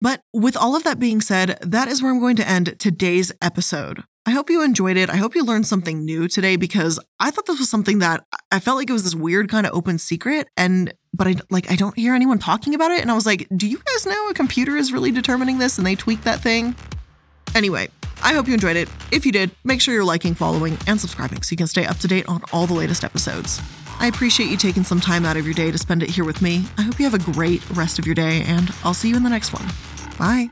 But 0.00 0.20
with 0.32 0.56
all 0.56 0.74
of 0.74 0.84
that 0.84 0.98
being 0.98 1.20
said, 1.20 1.58
that 1.60 1.88
is 1.88 2.02
where 2.02 2.12
I'm 2.12 2.20
going 2.20 2.36
to 2.36 2.48
end 2.48 2.76
today's 2.78 3.32
episode. 3.42 4.04
I 4.26 4.30
hope 4.30 4.48
you 4.48 4.62
enjoyed 4.62 4.96
it. 4.96 5.10
I 5.10 5.16
hope 5.16 5.34
you 5.34 5.44
learned 5.44 5.66
something 5.66 6.02
new 6.04 6.28
today 6.28 6.56
because 6.56 6.98
I 7.20 7.30
thought 7.30 7.44
this 7.44 7.58
was 7.58 7.68
something 7.68 7.98
that 7.98 8.24
I 8.50 8.58
felt 8.58 8.78
like 8.78 8.88
it 8.88 8.92
was 8.92 9.04
this 9.04 9.14
weird 9.14 9.50
kind 9.50 9.66
of 9.66 9.74
open 9.74 9.98
secret 9.98 10.48
and 10.56 10.94
but 11.12 11.26
I 11.26 11.36
like 11.50 11.70
I 11.70 11.76
don't 11.76 11.96
hear 11.96 12.14
anyone 12.14 12.38
talking 12.38 12.74
about 12.74 12.90
it 12.90 13.02
and 13.02 13.10
I 13.10 13.14
was 13.14 13.26
like, 13.26 13.46
"Do 13.54 13.68
you 13.68 13.78
guys 13.78 14.06
know 14.06 14.28
a 14.30 14.34
computer 14.34 14.76
is 14.76 14.92
really 14.92 15.10
determining 15.10 15.58
this 15.58 15.76
and 15.76 15.86
they 15.86 15.94
tweak 15.94 16.22
that 16.22 16.40
thing?" 16.40 16.74
Anyway, 17.54 17.88
I 18.22 18.32
hope 18.32 18.48
you 18.48 18.54
enjoyed 18.54 18.76
it. 18.76 18.88
If 19.12 19.26
you 19.26 19.30
did, 19.30 19.50
make 19.62 19.82
sure 19.82 19.92
you're 19.92 20.04
liking, 20.04 20.34
following, 20.34 20.78
and 20.86 20.98
subscribing 20.98 21.42
so 21.42 21.52
you 21.52 21.58
can 21.58 21.66
stay 21.66 21.84
up 21.84 21.98
to 21.98 22.08
date 22.08 22.26
on 22.26 22.42
all 22.52 22.66
the 22.66 22.74
latest 22.74 23.04
episodes. 23.04 23.60
I 24.00 24.06
appreciate 24.06 24.48
you 24.48 24.56
taking 24.56 24.82
some 24.82 25.00
time 25.00 25.24
out 25.24 25.36
of 25.36 25.44
your 25.44 25.54
day 25.54 25.70
to 25.70 25.78
spend 25.78 26.02
it 26.02 26.10
here 26.10 26.24
with 26.24 26.42
me. 26.42 26.64
I 26.78 26.82
hope 26.82 26.98
you 26.98 27.08
have 27.08 27.14
a 27.14 27.32
great 27.32 27.68
rest 27.70 27.98
of 27.98 28.06
your 28.06 28.14
day, 28.14 28.42
and 28.46 28.72
I'll 28.82 28.94
see 28.94 29.10
you 29.10 29.16
in 29.16 29.22
the 29.22 29.30
next 29.30 29.52
one. 29.52 29.66
Bye. 30.18 30.48